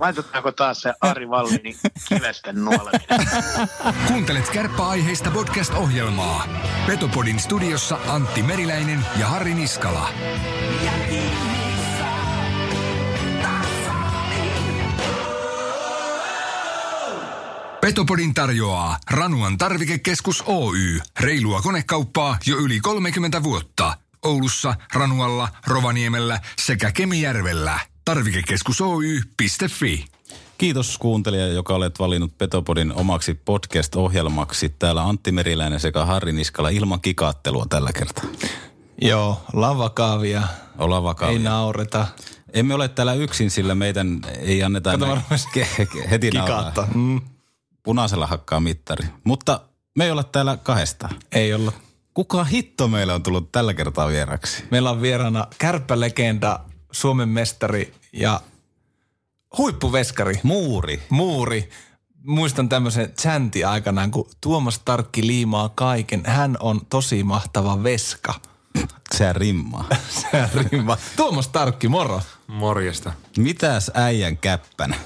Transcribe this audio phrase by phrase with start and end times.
[0.00, 1.76] Laitetaanko taas se Ari Vallinin
[2.08, 3.28] kivesten nuoleminen?
[4.08, 6.48] Kuuntelet kärppäaiheista podcast-ohjelmaa.
[6.86, 10.08] Petopodin studiossa Antti Meriläinen ja Harri Niskala.
[17.80, 21.00] Petopodin tarjoaa Ranuan tarvikekeskus Oy.
[21.20, 23.96] Reilua konekauppaa jo yli 30 vuotta.
[24.24, 27.91] Oulussa, Ranualla, Rovaniemellä sekä Kemijärvellä.
[28.04, 30.04] Tarvikekeskus Oy.fi.
[30.58, 34.68] Kiitos kuuntelija, joka olet valinnut Petopodin omaksi podcast-ohjelmaksi.
[34.68, 38.24] Täällä Antti Meriläinen sekä Harri Niskala ilman kikaattelua tällä kertaa.
[39.02, 40.42] Joo, ollaan vakavia.
[40.78, 41.32] Ollaan vakavia.
[41.32, 42.06] Ei naureta.
[42.52, 46.58] Emme ole täällä yksin, sillä meidän ei anneta Kato, enää ke- ke- heti nauraa.
[46.58, 46.88] Kikaatta.
[46.94, 47.20] Mm.
[47.82, 49.04] Punaisella hakkaa mittari.
[49.24, 49.60] Mutta
[49.96, 51.14] me ei olla täällä kahdestaan.
[51.32, 51.72] Ei olla.
[52.14, 54.64] Kuka hitto meille on tullut tällä kertaa vieraksi?
[54.70, 56.60] Meillä on vieraana kärppälegenda,
[56.92, 58.40] Suomen mestari ja
[59.58, 61.02] huippuveskari, Muuri.
[61.10, 61.70] muuri.
[62.26, 66.22] Muistan tämmöisen chanti aikanaan, kun Tuomas Tarkki liimaa kaiken.
[66.26, 68.34] Hän on tosi mahtava veska.
[69.14, 69.88] Se rimmaa.
[70.20, 70.96] Se rima.
[71.16, 72.20] Tuomas Tarkki, moro.
[72.46, 73.12] Morjesta.
[73.38, 74.96] Mitäs äijän käppänä?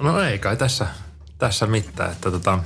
[0.00, 0.86] No ei kai tässä,
[1.38, 2.58] tässä mitään, että tota,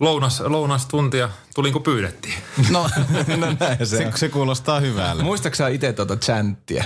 [0.00, 2.34] lounas, lounastuntia tulin kun pyydettiin.
[2.70, 2.90] No,
[3.36, 5.22] No näin se se, se kuulostaa hyvälle.
[5.22, 6.84] Muistatko sä itse tuota chanttia?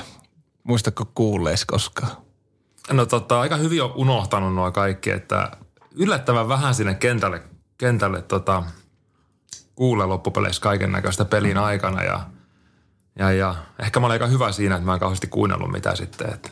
[0.64, 2.12] Muistatko kuullees koskaan?
[2.92, 5.50] No tota, aika hyvin on unohtanut nuo kaikki, että
[5.94, 7.42] yllättävän vähän sinne kentälle,
[7.78, 8.62] kentälle tota,
[9.74, 12.20] kuulee loppupeleissä kaiken näköistä pelin aikana ja,
[13.18, 16.34] ja, ja, ehkä mä olen aika hyvä siinä, että mä en kauheasti kuunnellut mitä sitten,
[16.34, 16.50] että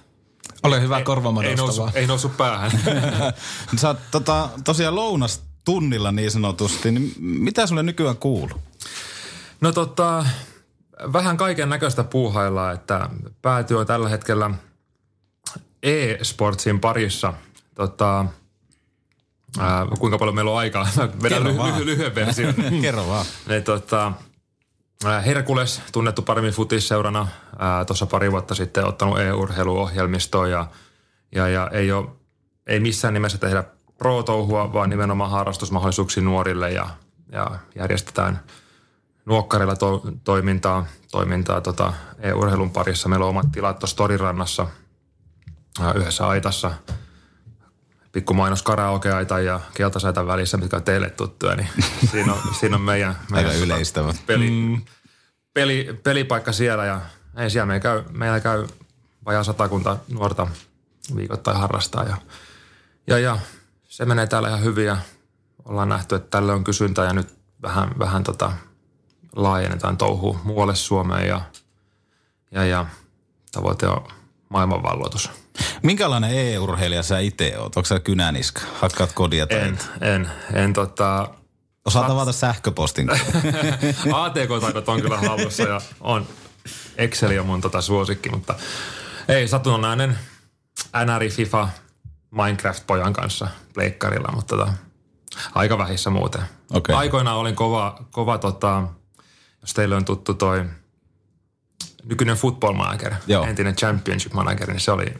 [0.62, 2.70] Ole hyvä ei, korvamadosta noussut, ei noussut päähän.
[3.76, 4.94] Sä oot tota, tosiaan
[5.68, 8.60] lounastunnilla niin sanotusti, niin mitä sulle nykyään kuuluu?
[9.60, 10.26] No tota,
[11.12, 13.08] vähän kaiken näköistä puuhaillaan, että
[13.42, 14.50] päätyy on tällä hetkellä
[15.82, 17.34] e-sportsin parissa.
[17.74, 18.26] Tota,
[19.58, 20.88] ää, kuinka paljon meillä on aikaa?
[20.96, 21.80] Mä vedän Kerro ly- vaan.
[21.80, 22.54] ly- lyhyen version.
[22.82, 23.26] Kerro vaan.
[23.48, 24.12] Niin, tota,
[25.26, 27.28] Herkules, tunnettu paremmin futisseurana,
[27.86, 30.66] tuossa pari vuotta sitten ottanut e-urheiluohjelmistoon ja,
[31.34, 32.08] ja, ja ei, ole,
[32.66, 33.64] ei missään nimessä tehdä
[33.98, 36.88] pro-touhua, vaan nimenomaan harrastusmahdollisuuksia nuorille ja,
[37.32, 38.40] ja järjestetään
[39.24, 43.08] nuokkarilla to, toimintaa, toimintaa tota, e-urheilun parissa.
[43.08, 44.66] Meillä on omat tilat tuossa Torirannassa
[45.94, 46.72] yhdessä aitassa.
[48.12, 51.68] Pikku mainos karaokeaita ja keltasaitan välissä, mitkä on teille tuttuja, niin
[52.10, 54.14] siinä on, siinä on meidän, meidän Aika yleistävä.
[54.26, 54.82] peli, mm.
[55.54, 57.00] peli, pelipaikka siellä ja
[57.36, 58.66] ei siellä meillä käy, meillä käy
[59.24, 60.46] vajaa satakunta nuorta
[61.16, 62.16] viikoittain harrastaa ja,
[63.06, 63.38] ja, ja
[63.98, 64.96] se menee täällä ihan hyvin ja
[65.64, 68.52] ollaan nähty, että tälle on kysyntää ja nyt vähän, vähän tota,
[69.36, 71.40] laajennetaan touhu muualle Suomeen ja,
[72.50, 72.86] ja, ja
[73.52, 74.08] tavoite on
[74.48, 75.30] maailmanvalloitus.
[75.82, 77.76] Minkälainen e-urheilija sä itse oot?
[77.76, 78.60] Onko sä kynäniska?
[78.80, 79.58] Hakkaat kodia tai...
[79.58, 81.30] En, en, en tota,
[81.84, 83.10] Osaat avata sähköpostin.
[84.12, 86.26] ATK-taidot on kyllä hallussa ja on
[86.96, 88.54] Excel on mun tota suosikki, mutta
[89.28, 90.18] ei satunnainen
[91.06, 91.68] NRI, FIFA,
[92.30, 94.72] Minecraft-pojan kanssa pleikkarilla, mutta tota,
[95.54, 96.42] aika vähissä muuten.
[96.72, 96.94] Okei.
[96.94, 98.84] Aikoinaan olin kova, kova tota,
[99.60, 100.64] jos teille on tuttu toi
[102.04, 103.44] nykyinen football manager, Joo.
[103.44, 105.14] entinen championship manager, niin se oli,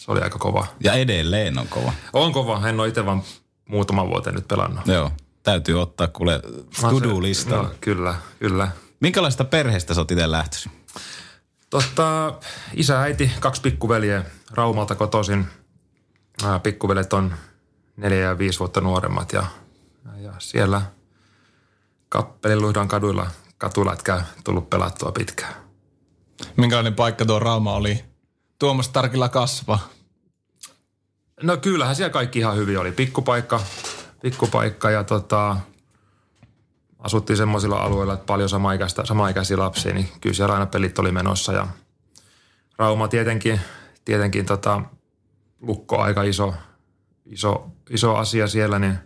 [0.00, 0.66] se oli aika kova.
[0.80, 1.92] Ja edelleen on kova.
[2.12, 3.22] On kova, en ole itse vaan
[3.68, 4.86] muutaman vuoteen nyt pelannut.
[4.86, 5.12] Joo.
[5.42, 6.40] Täytyy ottaa kuule
[6.80, 7.56] to-do-lista.
[7.56, 8.68] No, kyllä, kyllä.
[9.00, 10.72] Minkälaista perheestä sä oot itse lähtöisin?
[11.70, 12.32] Totta,
[12.74, 15.46] isä, äiti, kaksi pikkuveljeä Raumalta kotoisin.
[16.42, 17.34] Ää, Pikkuveljet on
[17.96, 19.46] neljä ja viisi vuotta nuoremmat ja,
[20.04, 20.82] ja, ja siellä
[22.08, 23.26] Kappeliluhdan kaduilla
[23.58, 25.54] katulätkää tullut pelattua pitkään.
[26.56, 28.04] Minkälainen paikka tuo Rauma oli?
[28.58, 29.78] Tuomas Tarkilla kasva.
[31.42, 32.92] No kyllähän siellä kaikki ihan hyvin oli.
[32.92, 33.60] Pikkupaikka,
[34.22, 35.56] pikkupaikka ja tota,
[36.98, 41.52] asuttiin semmoisilla alueilla, että paljon samaikäistä, samaikäisiä lapsia, niin kyllä siellä aina pelit oli menossa
[41.52, 41.66] ja
[42.78, 43.60] Rauma tietenkin,
[44.04, 44.82] tietenkin tota,
[45.66, 46.54] lukko aika iso,
[47.26, 48.98] iso, iso asia siellä, niin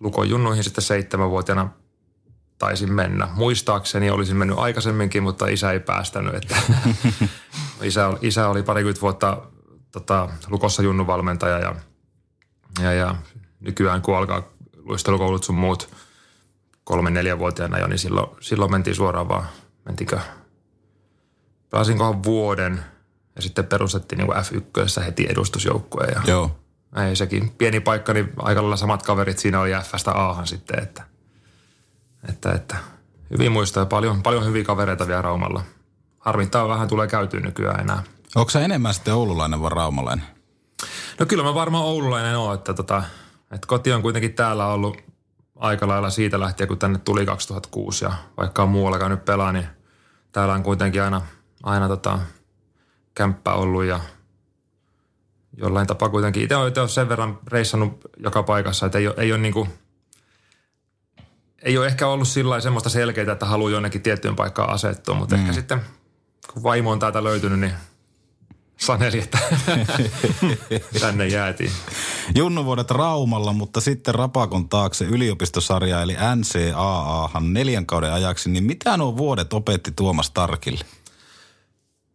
[0.00, 1.70] lukon junnuihin sitten seitsemänvuotiaana
[2.58, 3.28] taisin mennä.
[3.34, 6.34] Muistaakseni olisin mennyt aikaisemminkin, mutta isä ei päästänyt.
[6.34, 6.56] Että
[7.82, 9.42] isä, isä oli parikymmentä vuotta
[9.92, 11.74] tota, lukossa junnuvalmentaja ja
[12.82, 13.14] Ja, ja
[13.60, 14.42] nykyään kun alkaa
[14.76, 15.94] luistelukoulut sun muut
[16.84, 19.46] kolme neljävuotiaana jo, niin silloin, silloin mentiin suoraan vaan,
[19.84, 20.18] mentiinkö,
[21.70, 22.84] pelasinkohan vuoden
[23.38, 26.04] ja sitten perustettiin niin F1 heti edustusjoukkue.
[26.04, 26.58] Ja Joo.
[27.06, 31.02] ei sekin pieni paikka, niin aika lailla samat kaverit siinä oli Fstä Ahan sitten, että,
[32.28, 32.76] että, että
[33.30, 35.62] hyvin muistaa paljon, paljon hyviä kavereita vielä Raumalla.
[36.18, 38.02] Harmittaa vähän tulee käytyä nykyään enää.
[38.34, 40.26] Onko sä enemmän sitten oululainen vai raumalainen?
[41.20, 43.02] No kyllä mä varmaan oululainen oon, että, tota,
[43.50, 44.96] että koti on kuitenkin täällä ollut
[45.56, 49.66] aika lailla siitä lähtien, kun tänne tuli 2006 ja vaikka on muualla nyt pelaa, niin
[50.32, 51.22] täällä on kuitenkin aina,
[51.62, 52.18] aina tota,
[53.18, 54.00] kämppä ollut ja
[55.56, 56.42] jollain tapaa kuitenkin.
[56.42, 59.68] Itse olen sen verran reissannut joka paikassa, että ei ole, ei ole niin kuin,
[61.62, 65.40] ei ole ehkä ollut sillä semmoista selkeää, että haluaa jonnekin tiettyyn paikkaan asettua, mutta mm.
[65.40, 65.80] ehkä sitten
[66.52, 67.72] kun vaimo on täältä löytynyt, niin
[68.76, 69.38] saneli, että
[71.00, 71.70] tänne jäätiin.
[72.34, 78.96] Junnu vuodet Raumalla, mutta sitten Rapakon taakse yliopistosarja eli NCAAhan neljän kauden ajaksi, niin mitä
[78.96, 80.84] nuo vuodet opetti Tuomas Tarkille?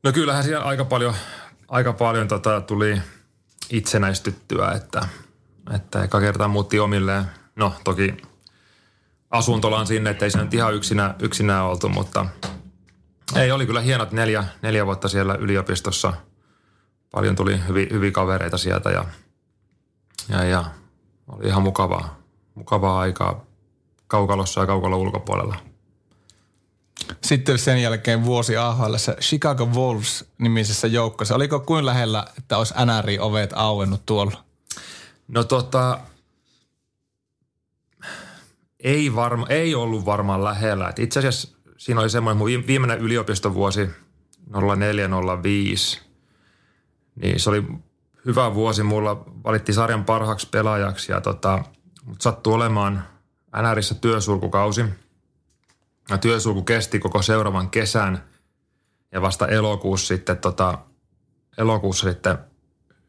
[0.03, 1.13] No kyllähän siellä aika paljon,
[1.67, 3.01] aika paljon tota, tuli
[3.69, 5.07] itsenäistyttyä, että,
[5.75, 7.25] että eka kertaa muutti omilleen.
[7.55, 8.17] No toki
[9.31, 12.25] asuntolaan sinne, että ei se nyt ihan yksinä, yksinään oltu, mutta
[13.35, 16.13] ei, oli kyllä hienot neljä, neljä vuotta siellä yliopistossa.
[17.11, 19.05] Paljon tuli hyviä, hyviä kavereita sieltä ja,
[20.29, 20.65] ja, ja
[21.27, 22.19] oli ihan mukavaa,
[22.55, 23.45] mukavaa aikaa
[24.07, 25.72] kaukalossa ja kaukalon ulkopuolella.
[27.23, 31.35] Sitten sen jälkeen vuosi AHL Chicago Wolves nimisessä joukkossa.
[31.35, 34.43] Oliko kuin lähellä, että olisi NRI-ovet auennut tuolla?
[35.27, 35.99] No tota,
[38.79, 40.89] ei, varma, ei ollut varmaan lähellä.
[40.89, 43.89] Et itse asiassa siinä oli semmoinen mun viimeinen yliopistovuosi
[44.77, 46.01] 0405.
[47.15, 47.63] Niin se oli
[48.25, 48.83] hyvä vuosi.
[48.83, 51.63] Mulla valittiin sarjan parhaaksi pelaajaksi ja tota,
[52.05, 53.03] mut sattui olemaan
[53.61, 54.85] NRissä työsulkukausi.
[56.09, 58.23] Ja työsulku kesti koko seuraavan kesän
[59.11, 60.77] ja vasta elokuussa sitten tota,
[61.57, 62.37] elokuussa sitten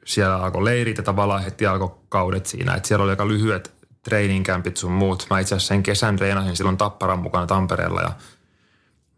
[0.05, 2.75] siellä alkoi leirit ja tavallaan heti alkoi kaudet siinä.
[2.75, 5.27] Että siellä oli aika lyhyet training campit sun muut.
[5.31, 8.13] Mä itse asiassa sen kesän treenasin silloin Tapparan mukana Tampereella ja,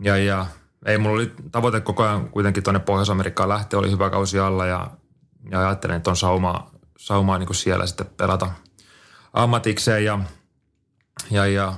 [0.00, 0.46] ja, ja
[0.86, 4.90] ei mulla oli tavoite koko ajan kuitenkin tuonne Pohjois-Amerikkaan lähteä, oli hyvä kausi alla ja,
[5.50, 8.50] ja ajattelin, että on saumaa, saumaa niin kuin siellä sitten pelata
[9.32, 10.18] ammatikseen ja,
[11.30, 11.74] ja, ja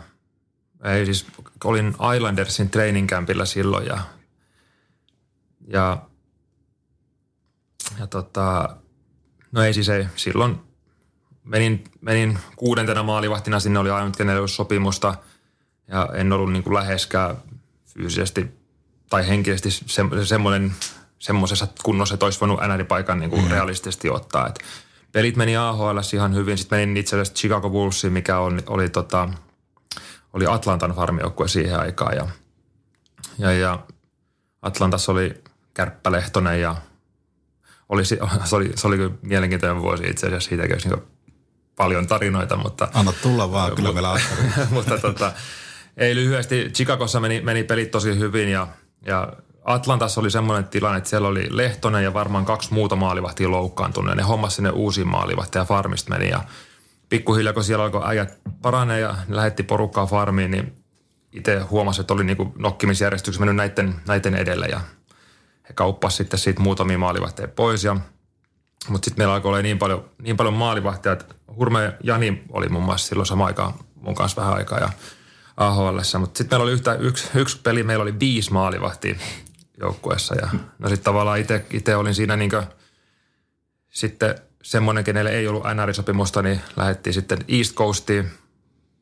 [0.85, 1.27] ei siis,
[1.65, 3.99] olin Islandersin training campilla silloin ja,
[5.67, 5.99] ja,
[7.99, 8.77] ja tota,
[9.53, 10.61] no ei siis ei, silloin
[11.45, 15.15] menin, menin kuudentena maalivahtina, sinne oli ainut, kenelle sopimusta
[15.89, 17.37] ja en ollut niin kuin läheskään
[17.87, 18.47] fyysisesti
[19.11, 20.73] tai henkisesti se, semmoinen,
[21.19, 23.51] semmoisessa kunnossa, että olisi voinut NR-paikan niin kuin mm.
[23.51, 24.47] realistisesti ottaa.
[24.47, 24.59] Et
[25.13, 29.29] pelit meni AHL ihan hyvin, sitten menin itse asiassa Chicago Bullsiin, mikä on, oli, tota,
[30.33, 32.29] oli Atlantan farmijoukkue siihen aikaan ja,
[33.39, 33.79] ja, ja
[34.63, 35.43] Atlantassa oli
[35.75, 36.77] Kärppä Lehtonen ja
[37.89, 38.19] oli, se,
[38.53, 41.03] oli, se oli kyllä mielenkiintoinen vuosi itse asiassa, siitä niin
[41.77, 42.89] paljon tarinoita, mutta...
[42.95, 44.21] Anna tulla vaan, kyllä meillä
[44.71, 45.33] Mutta tota,
[45.97, 48.67] ei lyhyesti, Chicagossa meni, meni pelit tosi hyvin ja,
[49.07, 49.33] ja
[49.65, 54.11] Atlantassa oli semmoinen tilanne, että siellä oli Lehtonen ja varmaan kaksi muuta maalivahtia loukkaantunut.
[54.11, 56.31] Ja ne hommas sinne uusiin maalivahtia ja farmista meni.
[56.31, 56.45] Ja
[57.09, 60.85] pikkuhiljaa, kun siellä alkoi äijät paranee ja lähetti porukkaa farmiin, niin
[61.33, 64.67] itse huomasi, että oli niinku nokkimisjärjestyksessä mennyt näiden, näiden edelle.
[64.67, 64.81] Ja
[65.69, 67.85] he kauppasivat sitten siitä muutamia maalivahtia pois.
[67.85, 67.97] Ja,
[68.89, 72.85] mutta sitten meillä alkoi olla niin paljon, niin paljon maalivahtia, että Hurme Jani oli muun
[72.85, 74.91] muassa silloin sama aikaan mun kanssa vähän aikaa ja
[75.57, 75.99] AHL.
[76.19, 79.15] Mutta sitten meillä oli yhtä, yksi, yksi peli, meillä oli viisi maalivahtia
[79.81, 80.35] joukkueessa.
[80.35, 81.39] Ja no sitten tavallaan
[81.71, 82.51] itse olin siinä niin
[83.91, 88.31] sitten semmoinen, kenelle ei ollut NR-sopimusta, niin lähdettiin sitten East Coastiin.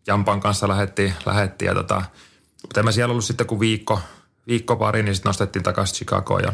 [0.07, 2.03] Jampan kanssa lähettiin, lähettiin ja tota,
[2.63, 4.01] mutta en mä siellä ollut sitten kuin viikko,
[4.47, 6.53] viikko pari, niin sitten nostettiin takaisin Chicagoon ja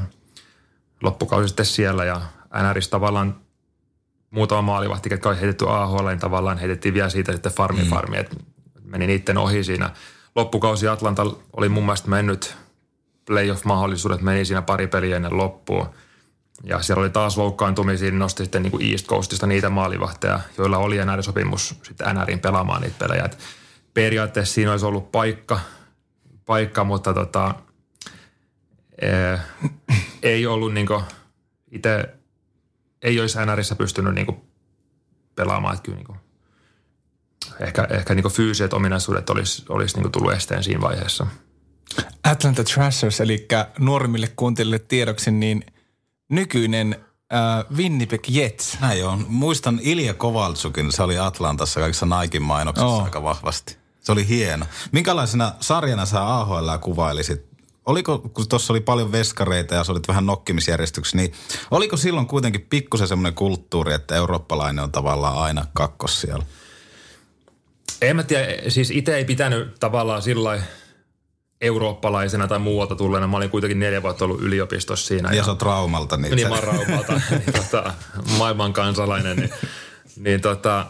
[1.02, 2.20] loppukausi sitten siellä ja
[2.62, 3.40] NRistä tavallaan
[4.30, 7.88] muutama maalivahti, jotka oli heitetty AHL, niin tavallaan heitettiin vielä siitä sitten farmi mm.
[7.88, 8.36] farmi, että
[8.84, 9.90] meni niiden ohi siinä.
[10.34, 11.22] Loppukausi Atlanta
[11.56, 12.56] oli mun mielestä mennyt,
[13.30, 15.86] playoff-mahdollisuudet meni siinä pari peliä ennen loppuun.
[16.64, 20.78] Ja siellä oli taas loukkaantumisia, niin nosti sitten niin kuin East Coastista niitä maalivahteja, joilla
[20.78, 23.24] oli NR-sopimus sitten NRin pelaamaan niitä pelejä.
[23.24, 23.38] Et
[23.94, 25.60] periaatteessa siinä olisi ollut paikka,
[26.46, 27.54] paikka mutta tota,
[29.02, 29.38] ee,
[30.22, 30.88] ei ollut niin
[31.70, 32.08] itse
[33.02, 34.44] ei olisi NRissä pystynyt niinku
[35.34, 35.74] pelaamaan.
[35.74, 36.16] Että kyllä niinku,
[37.60, 41.26] ehkä, ehkä niinku fyysiset ominaisuudet olisi, olisi niinku tullut esteen siinä vaiheessa.
[42.24, 43.46] Atlanta Trashers, eli
[43.78, 45.64] nuorimmille kuntille tiedoksi, niin
[46.32, 46.96] nykyinen
[47.34, 48.78] äh, Winnipeg Jets.
[48.80, 49.24] Näin on.
[49.28, 53.04] Muistan Ilja Kovaltsukin, se oli Atlantassa kaikissa Naikin mainoksissa Oo.
[53.04, 53.76] aika vahvasti.
[54.00, 54.66] Se oli hieno.
[54.92, 57.52] Minkälaisena sarjana sä AHL kuvailisit?
[57.86, 61.32] Oliko, kun tuossa oli paljon veskareita ja sä olit vähän nokkimisjärjestyksessä, niin
[61.70, 66.44] oliko silloin kuitenkin pikkusen semmoinen kulttuuri, että eurooppalainen on tavallaan aina kakkos siellä?
[68.02, 70.64] En mä tiedä, siis itse ei pitänyt tavallaan sillä lailla
[71.62, 73.26] eurooppalaisena tai muualta tulleena.
[73.26, 75.32] Mä olin kuitenkin neljä vuotta ollut yliopistossa siinä.
[75.32, 76.36] Ja, sä oot Raumalta, niin...
[76.36, 77.92] niin se- mä oon Raumalta, niin tota,
[78.38, 79.50] maailman kansalainen, niin,
[80.16, 80.86] niin tota,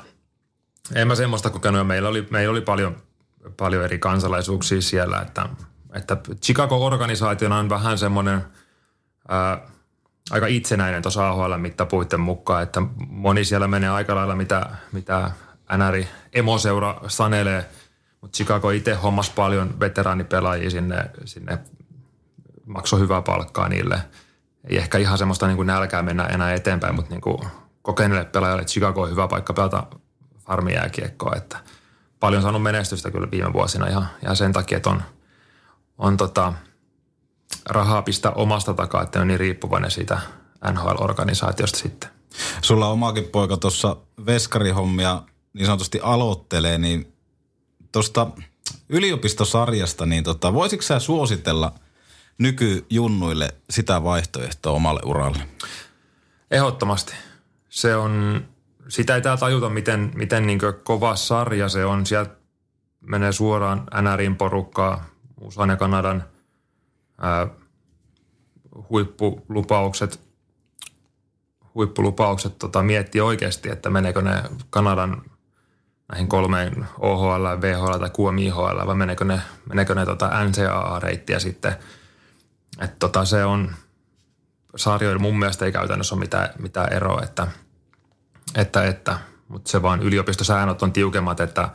[0.94, 1.78] en mä semmoista kokenut.
[1.78, 2.96] Ja Meillä oli, meillä oli paljon,
[3.56, 5.48] paljon eri kansalaisuuksia siellä, että,
[5.94, 8.44] että Chicago-organisaationa on vähän semmoinen
[9.28, 9.60] ää,
[10.30, 15.30] aika itsenäinen tuossa AHL mittapuitten mukaan, että moni siellä menee aika lailla mitä, mitä
[15.76, 17.66] NR emoseura sanelee,
[18.22, 21.58] mutta Chicago itse hommas paljon veteraanipelaajia sinne, sinne
[22.66, 24.02] maksoi hyvää palkkaa niille.
[24.64, 27.38] Ei ehkä ihan semmoista niin kuin nälkää mennä enää eteenpäin, mutta niin kuin
[27.82, 29.86] kokeneille pelaajille Chicago on hyvä paikka pelata
[30.38, 31.58] farmijääkiekkoa, että
[32.20, 35.02] paljon saanut menestystä kyllä viime vuosina ihan, ihan sen takia, että on,
[35.98, 36.52] on tota,
[37.68, 40.20] rahaa pistää omasta takaa, että on niin riippuvainen siitä
[40.70, 42.10] NHL-organisaatiosta sitten.
[42.62, 47.11] Sulla omakin poika tuossa veskarihommia niin sanotusti aloittelee, niin
[47.92, 48.26] tuosta
[48.88, 51.72] yliopistosarjasta, niin tota, voisitko sä suositella
[52.38, 55.48] nykyjunnuille sitä vaihtoehtoa omalle uralle?
[56.50, 57.12] Ehdottomasti.
[57.68, 58.44] Se on,
[58.88, 62.06] sitä ei tää tajuta, miten, miten niin kova sarja se on.
[62.06, 62.36] Sieltä
[63.00, 65.04] menee suoraan NRin porukkaa,
[65.40, 66.24] USAn ja Kanadan
[67.18, 67.48] ää,
[68.90, 70.20] huippulupaukset,
[71.74, 75.22] huippulupaukset tota, miettii oikeasti, että meneekö ne Kanadan
[76.08, 81.76] näihin kolmeen OHL, VHL tai QMIHL, vai meneekö ne, meneekö ne tota NCAA-reittiä sitten.
[82.80, 83.72] Että tota, se on,
[84.76, 87.48] sarjoilla mun mielestä ei käytännössä ole mitään, mitään eroa, että,
[88.54, 89.18] että, että
[89.48, 91.68] mutta se vaan yliopistosäännöt on tiukemmat, että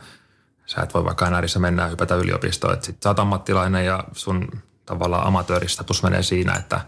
[0.66, 4.04] sä et voi vaikka NRissä mennä ja hypätä yliopistoon, että sit sä oot ammattilainen ja
[4.12, 4.48] sun
[4.86, 6.80] tavallaan amatööristatus menee siinä, että,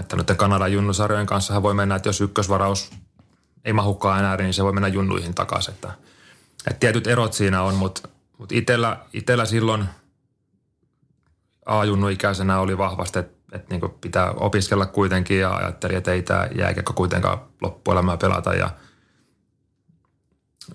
[0.00, 2.90] että nyt Kanadan junnusarjojen kanssa voi mennä, että jos ykkösvaraus
[3.64, 5.92] ei mahukaan NR, niin se voi mennä junnuihin takaisin, että,
[6.66, 9.84] että tietyt erot siinä on, mutta, mutta itellä, itellä silloin
[11.66, 16.92] A-junnu-ikäisenä oli vahvasti, että että niin pitää opiskella kuitenkin ja ajattelin, että ei tämä jääkiekko
[16.92, 18.70] kuitenkaan loppuelämää pelata ja,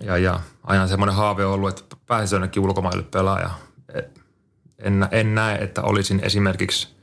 [0.00, 3.50] ja, ja aina semmoinen haave on ollut, että pääsisi jonnekin ulkomaille pelaa ja
[4.78, 6.96] en, en näe, että olisin esimerkiksi,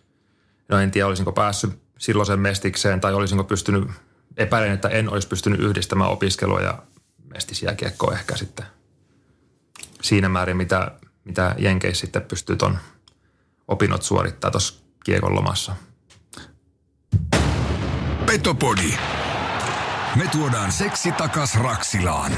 [0.69, 3.87] no en tiedä olisinko päässyt silloisen mestikseen tai olisinko pystynyt,
[4.37, 6.83] epäilen, että en olisi pystynyt yhdistämään opiskelua ja
[7.33, 8.65] mestisjääkiekkoa ehkä sitten
[10.01, 10.91] siinä määrin, mitä,
[11.25, 12.77] mitä Jenkeissä sitten pystyy ton
[13.67, 15.75] opinnot suorittaa tuossa kiekon lomassa.
[18.25, 18.93] Petopodi.
[20.15, 22.31] Me tuodaan seksi takas Raksilaan.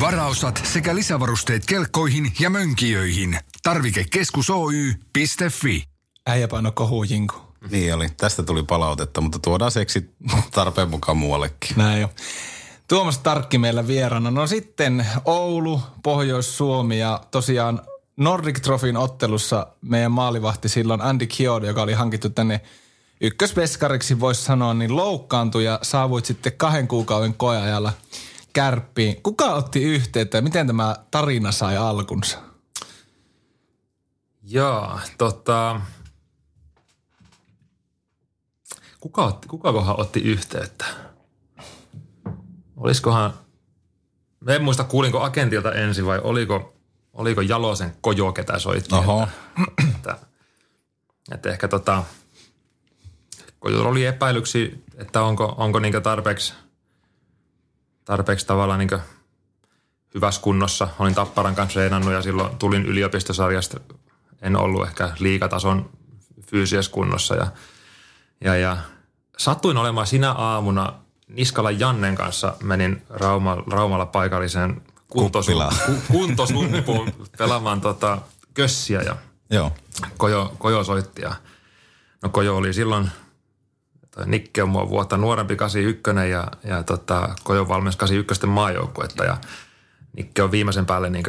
[0.00, 3.38] Varaosat sekä lisävarusteet kelkkoihin ja mönkijöihin.
[3.62, 5.84] Tarvikekeskus Oy.fi.
[6.26, 7.34] Äijä paino kohujinku.
[7.70, 8.08] Niin oli.
[8.16, 10.10] Tästä tuli palautetta, mutta tuodaan seksi
[10.50, 11.76] tarpeen mukaan muuallekin.
[11.76, 12.10] Näin jo.
[12.88, 14.30] Tuomas Tarkki meillä vieraana.
[14.30, 17.80] No sitten Oulu, Pohjois-Suomi ja tosiaan
[18.16, 22.60] Nordic Trophyn ottelussa meidän maalivahti silloin Andy Kiodo, joka oli hankittu tänne
[23.20, 27.92] ykkösveskariksi, voisi sanoa, niin loukkaantui ja saavuit sitten kahden kuukauden koeajalla
[28.52, 29.22] kärppiin.
[29.22, 32.38] Kuka otti yhteyttä ja miten tämä tarina sai alkunsa?
[34.42, 35.80] Joo, tota...
[39.00, 41.13] Kuka, otti, kukakohan otti yhteyttä?
[42.84, 43.34] Olisikohan...
[44.48, 46.74] En muista, kuulinko agentilta ensin vai oliko,
[47.12, 48.94] oliko Jalosen kojo, ketä soitti.
[48.94, 49.28] Oho.
[49.68, 50.16] Että, että,
[51.32, 52.04] että ehkä tota...
[53.58, 56.54] Kojolla oli epäilyksi, että onko, onko niinkö tarpeeksi,
[58.04, 59.00] tarpeeksi tavallaan niinkö
[60.14, 60.88] hyvässä kunnossa.
[60.98, 63.80] Olin Tapparan kanssa treenannut ja silloin tulin yliopistosarjasta.
[64.42, 65.90] En ollut ehkä liikatason
[66.46, 67.34] fyysisessä kunnossa.
[67.34, 67.46] Ja,
[68.40, 68.76] ja, ja
[69.38, 72.56] satuin olemaan sinä aamuna Niskala Jannen kanssa.
[72.62, 75.76] Menin Rauma, Raumalla paikalliseen kuntosu, Kuppilaan.
[75.86, 78.18] ku, kuntosumpuun pelaamaan tota
[78.54, 79.16] kössiä ja
[79.50, 79.72] Joo.
[80.16, 81.34] Kojo, Kojo soitti ja
[82.22, 83.10] no Kojo oli silloin,
[84.10, 89.36] toi Nikke on mua vuotta nuorempi 81 ja, ja tota, Kojo valmensi 81 maajoukkuetta ja
[90.16, 91.24] Nikke on viimeisen päälle niin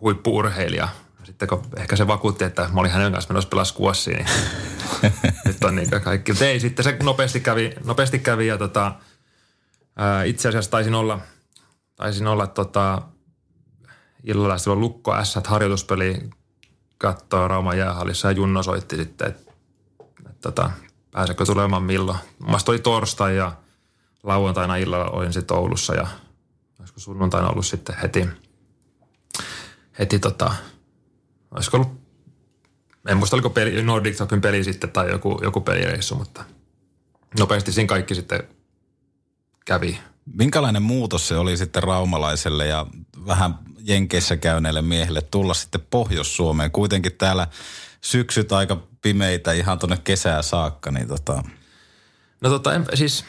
[0.00, 0.88] huippuurheilija.
[1.42, 5.12] Sitten kun ehkä se vakuutti, että mä olin hänen kanssa menossa pelaa squashia, niin
[5.44, 6.32] nyt on niin kaikki.
[6.32, 8.94] Mutta ei, sitten se nopeasti kävi, nopeasti kävi ja tota,
[9.96, 11.18] ää, itse asiassa taisin olla,
[11.96, 13.02] taisin olla tota,
[14.24, 16.30] illalla silloin Lukko S harjoituspeli
[16.98, 19.52] katsoa Rauman jäähallissa ja Junno soitti sitten, että
[20.30, 20.70] et, tota,
[21.10, 22.18] pääsekö tulemaan milloin.
[22.38, 23.52] Mun oli torstai ja
[24.22, 26.06] lauantaina illalla olin sitten Oulussa ja
[26.80, 28.28] olisiko sunnuntaina ollut sitten heti,
[29.98, 30.54] heti tota,
[31.52, 32.00] olisiko ollut,
[33.08, 36.44] en muista oliko peli, Nordic Topin peli sitten tai joku, joku pelireissu, mutta
[37.38, 38.42] nopeasti siinä kaikki sitten
[39.64, 39.98] kävi.
[40.34, 42.86] Minkälainen muutos se oli sitten raumalaiselle ja
[43.26, 46.70] vähän Jenkeissä käyneille miehille tulla sitten Pohjois-Suomeen?
[46.70, 47.48] Kuitenkin täällä
[48.00, 51.42] syksyt aika pimeitä ihan tuonne kesää saakka, niin tota...
[52.40, 53.24] No tota, en, siis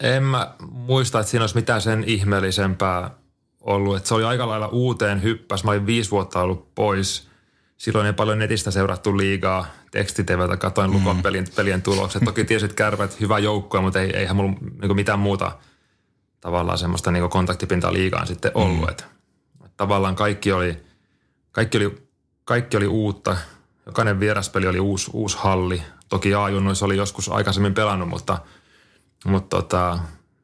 [0.00, 3.10] en mä muista, että siinä olisi mitään sen ihmeellisempää
[3.60, 3.96] ollut.
[3.96, 5.64] Että se oli aika lailla uuteen hyppäs.
[5.64, 7.28] Mä olin viisi vuotta ollut pois.
[7.76, 9.66] Silloin ei paljon netistä seurattu liigaa.
[9.90, 10.96] Tekstiteveltä katoin mm.
[10.96, 12.24] lukon pelien, pelien tulokset.
[12.24, 14.52] Toki tiesit kärpät, hyvä joukkue, mutta ei, eihän mulla
[14.82, 15.52] niin mitään muuta
[16.40, 18.80] tavallaan semmoista niin kontaktipintaa liigaan sitten ollut.
[18.80, 18.88] Mm.
[18.88, 19.04] Että,
[19.64, 20.76] että tavallaan kaikki oli,
[21.52, 22.08] kaikki, oli,
[22.44, 23.36] kaikki oli uutta.
[23.86, 25.82] Jokainen vieraspeli oli uusi, uusi halli.
[26.08, 26.40] Toki a
[26.84, 28.38] oli joskus aikaisemmin pelannut, mutta–
[29.26, 29.98] mutta tota,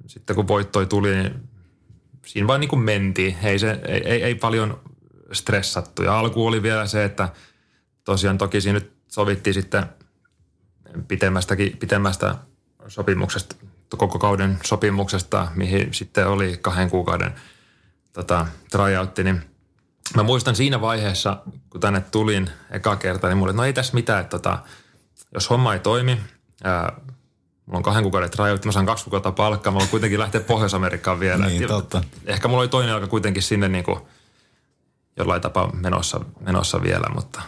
[0.07, 1.49] sitten kun voittoi tuli, niin
[2.27, 3.37] siinä vaan niin kuin mentiin.
[3.43, 4.81] Ei, se, ei, ei, ei paljon
[5.33, 6.03] stressattu.
[6.03, 7.29] Ja alku oli vielä se, että
[8.05, 9.87] tosiaan toki siinä nyt sovittiin sitten
[11.09, 12.35] pitemmästäkin, pitemmästä
[12.89, 13.57] sopimuksesta,
[13.97, 17.35] koko kauden sopimuksesta, mihin sitten oli kahden kuukauden
[18.13, 19.43] tota, tryoutti, niin
[20.17, 24.21] mä muistan siinä vaiheessa, kun tänne tulin eka kerta, niin mulle, no ei tässä mitään,
[24.21, 24.59] että tota,
[25.35, 26.21] jos homma ei toimi,
[26.65, 27.01] ää,
[27.67, 31.21] Mulla on kahden kuukauden rajoitti, mä saan kaksi kuukautta palkkaa, mä voin kuitenkin lähteä Pohjois-Amerikkaan
[31.21, 31.47] vielä.
[31.47, 32.03] niin, totta.
[32.27, 34.01] Ehkä mulla oli toinen jalka kuitenkin sinne niin kuin
[35.17, 37.43] jollain tapaa menossa, menossa vielä, mutta,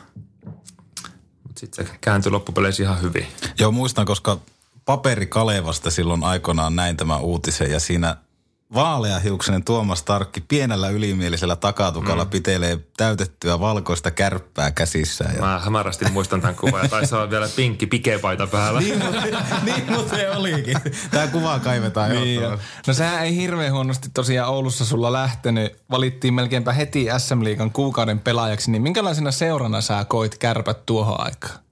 [1.42, 3.26] mutta sitten se kääntyi loppupeleissä ihan hyvin.
[3.58, 4.38] Joo, muistan, koska
[4.84, 8.16] paperi Kalevasta silloin aikoinaan näin tämän uutisen ja siinä–
[8.75, 12.30] Vaaleahiuksinen Tuomas Tarkki pienellä ylimielisellä takatukalla mm.
[12.30, 15.34] pitelee täytettyä valkoista kärppää käsissään.
[15.34, 15.40] Ja...
[15.40, 18.80] Mä hämärästi muistan tämän kuvan ja taisi olla vielä pinkki pikepaita päällä.
[18.80, 19.22] niin, mutta,
[19.64, 20.80] niin, mutta se olikin.
[21.10, 22.58] Tämä kuva kaivetaan niin jo.
[22.87, 25.76] No sehän ei hirveän huonosti tosiaan Oulussa sulla lähtenyt.
[25.90, 31.67] Valittiin melkeinpä heti SM Liigan kuukauden pelaajaksi, niin minkälaisena seurana sä koit kärpät tuohon aikaan?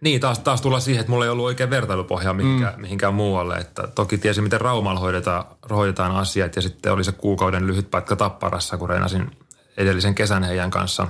[0.00, 2.80] Niin, taas, taas tulla siihen, että mulla ei ollut oikein vertailupohjaa mihinkään, mm.
[2.80, 3.56] mihinkään muualle.
[3.56, 8.16] Että toki tiesin, miten Raumalla hoidetaan, hoidetaan asiat ja sitten oli se kuukauden lyhyt pätkä
[8.16, 9.30] Tapparassa, kun reinasin
[9.76, 11.08] edellisen kesän heidän kanssa.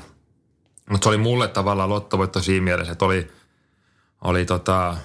[0.90, 3.32] Mutta se oli mulle tavallaan lottovoitto siinä mielessä, että oli,
[4.24, 4.96] oli tota,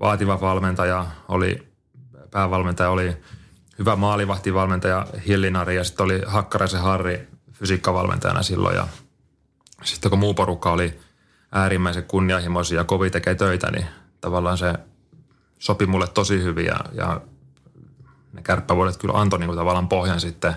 [0.00, 1.68] vaativa valmentaja, oli
[2.30, 3.16] päävalmentaja, oli
[3.78, 8.76] hyvä maalivahtivalmentaja Hillinari ja sitten oli Hakkaraisen Harri fysiikkavalmentajana silloin.
[8.76, 8.86] Ja
[9.84, 10.94] sitten kun muu porukka oli–
[11.52, 13.86] äärimmäisen kunnianhimoisia ja kovin tekee töitä, niin
[14.20, 14.74] tavallaan se
[15.58, 17.20] sopi mulle tosi hyvin ja, ja
[18.32, 20.54] ne kärppävuodet kyllä antoi niin kuin tavallaan pohjan sitten,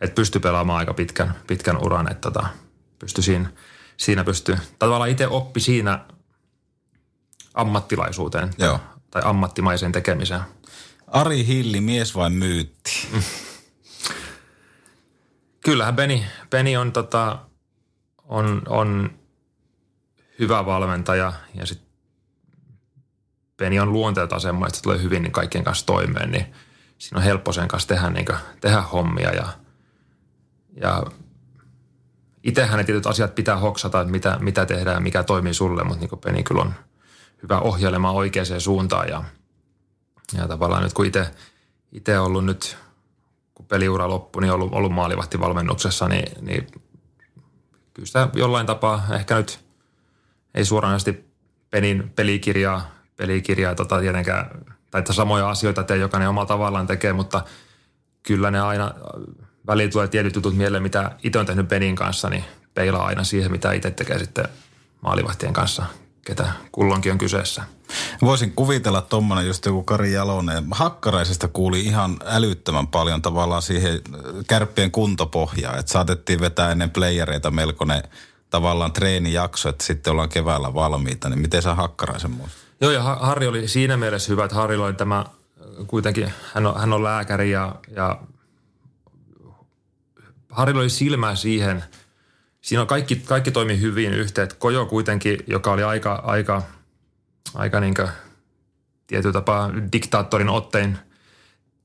[0.00, 2.48] että pystyi pelaamaan aika pitkän, pitkän uran, että tota,
[2.98, 3.50] pystyi siinä,
[3.96, 6.04] siinä pystyi, tavallaan itse oppi siinä
[7.54, 8.80] ammattilaisuuteen Joo.
[9.10, 10.40] tai ammattimaiseen tekemiseen.
[11.06, 13.08] Ari Hilli, mies vai myytti?
[15.64, 17.38] Kyllähän Beni, Beni on, tota,
[18.24, 19.18] on, on
[20.38, 21.88] hyvä valmentaja ja sitten
[23.56, 26.46] Peni on luonteeltaan semmoinen, että se tulee hyvin niin kaikkien kanssa toimeen, niin
[26.98, 29.48] siinä on helppo sen kanssa tehdä, niin kuin, tehdä hommia ja,
[30.80, 31.02] ja
[32.42, 36.06] itsehän ne tietyt asiat pitää hoksata, että mitä, mitä tehdään ja mikä toimii sulle, mutta
[36.06, 36.74] niin Peni kyllä on
[37.42, 39.24] hyvä ohjailemaan oikeaan suuntaan ja,
[40.36, 41.06] ja tavallaan nyt kun
[41.92, 42.76] itse ollut nyt,
[43.54, 46.66] kun peliura loppui, niin ollut, ollut maalivahtivalmennuksessa, niin, niin
[47.94, 49.60] kyllä sitä jollain tapaa ehkä nyt–
[50.58, 51.24] ei suoranaisesti
[51.70, 54.50] pelin, pelikirjaa, pelikirjaa tota tietenkään,
[54.90, 57.44] tai samoja asioita tee jokainen omalla tavallaan tekee, mutta
[58.22, 58.94] kyllä ne aina,
[59.66, 62.44] väliin tulee tietyt jutut mieleen, mitä itse on tehnyt Penin kanssa, niin
[62.74, 64.48] peilaa aina siihen, mitä itse tekee sitten
[65.00, 65.86] maalivahtien kanssa,
[66.24, 67.62] ketä kullonkin on kyseessä.
[68.22, 70.64] Voisin kuvitella tuommoinen just joku Kari Jalonen.
[70.70, 74.00] Hakkaraisesta kuuli ihan älyttömän paljon tavallaan siihen
[74.48, 78.02] kärppien kuntopohjaan, että saatettiin vetää ennen playereita melkoinen
[78.50, 82.62] tavallaan treenijakso, että sitten ollaan keväällä valmiita, niin miten sä Hakkaraisen muistat?
[82.80, 85.24] Joo, ja Harri oli siinä mielessä hyvä, että Harri oli tämä
[85.86, 88.20] kuitenkin, hän on, hän on lääkäri ja, ja
[90.50, 91.84] Harri oli silmää siihen,
[92.60, 94.48] siinä on kaikki, kaikki toimi hyvin yhteen.
[94.58, 96.62] Kojo kuitenkin, joka oli aika, aika,
[97.54, 97.94] aika niin
[99.06, 100.98] tietyllä tapaa diktaattorin ottein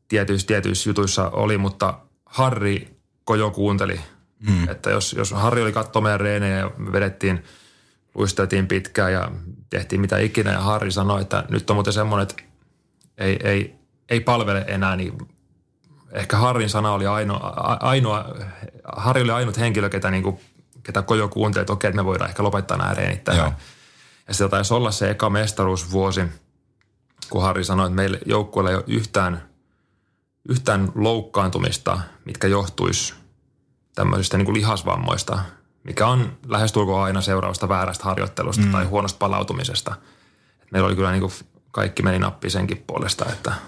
[0.08, 4.00] tietyissä, tietyissä jutuissa oli, mutta Harri Kojo kuunteli–
[4.50, 4.70] Mm.
[4.70, 7.44] Että jos, jos Harri oli katsoa meidän reenejä ja me vedettiin,
[8.16, 9.32] luisteltiin pitkään ja
[9.70, 12.44] tehtiin mitä ikinä ja Harri sanoi, että nyt on muuten semmoinen, että
[13.18, 13.76] ei, ei,
[14.10, 15.18] ei palvele enää, niin
[16.12, 18.36] ehkä Harrin sana oli ainoa, ainoa
[18.96, 20.40] Harri oli ainut henkilö, ketä, niin kuin,
[20.84, 23.58] ketä Kojo kuunteli, että okei, että me voidaan ehkä lopettaa nämä reenit tähän.
[24.28, 26.22] Ja se taisi olla se eka mestaruusvuosi,
[27.30, 29.50] kun Harri sanoi, että meillä joukkueella ei ole yhtään,
[30.50, 33.14] yhtään loukkaantumista, mitkä johtuisi
[33.96, 35.40] tämmöisistä niin kuin lihasvammoista,
[35.84, 38.72] mikä on lähestulkoon aina seurausta väärästä harjoittelusta mm.
[38.72, 39.96] tai huonosta palautumisesta.
[40.62, 41.34] Et meillä oli kyllä niin kuin
[41.72, 43.54] kaikki meni nappi senkin puolesta, että–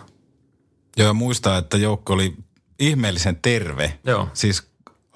[0.97, 2.35] Joo, muistaa, että joukko oli
[2.79, 3.99] ihmeellisen terve.
[4.03, 4.29] Joo.
[4.33, 4.63] Siis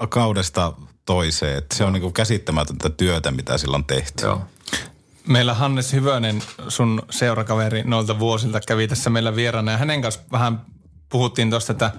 [0.10, 0.74] kaudesta
[1.06, 1.58] toiseen.
[1.58, 4.26] Että se on niin kuin käsittämätöntä työtä, mitä silloin tehty.
[4.26, 4.42] Joo.
[5.28, 10.66] Meillä Hannes Hyvönen, sun seurakaveri noilta vuosilta, kävi tässä meillä vieraana ja hänen kanssa vähän
[11.10, 11.92] puhuttiin tuosta, että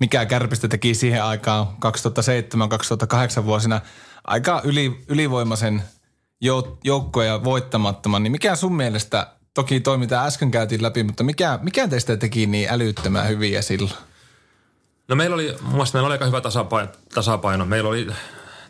[0.00, 1.66] mikä kärpistä teki siihen aikaan
[3.40, 3.80] 2007-2008 vuosina
[4.24, 5.82] aika yli, ylivoimaisen
[6.84, 11.58] joukkoja ja voittamattoman, niin mikä sun mielestä toki toi, mitä äsken käytiin läpi, mutta mikä,
[11.62, 13.94] mikä teistä teki niin älyttömän hyviä silloin?
[15.08, 16.92] No meillä oli, mun mielestä meillä oli aika hyvä tasapaino.
[17.14, 17.64] tasapaino.
[17.64, 18.06] Meillä oli,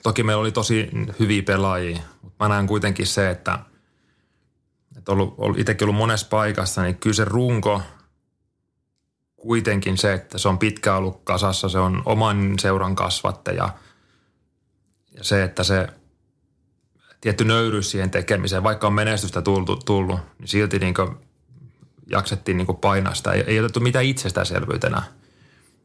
[0.02, 3.59] toki meillä oli tosi hyviä pelaajia, mutta mä näen kuitenkin se, että,
[4.96, 7.82] että ollut, ollut itsekin ollut monessa paikassa, niin kyllä se runko
[9.46, 13.68] kuitenkin se, että se on pitkä ollut kasassa, se on oman seuran kasvattaja
[15.16, 15.87] ja se, että se–
[17.26, 20.94] tietty nöyryys siihen tekemiseen, vaikka on menestystä tullut, tullut niin silti niin
[22.06, 23.32] jaksettiin niin painaa sitä.
[23.32, 25.02] Ei, ei otettu mitään itsestäänselvyytenä.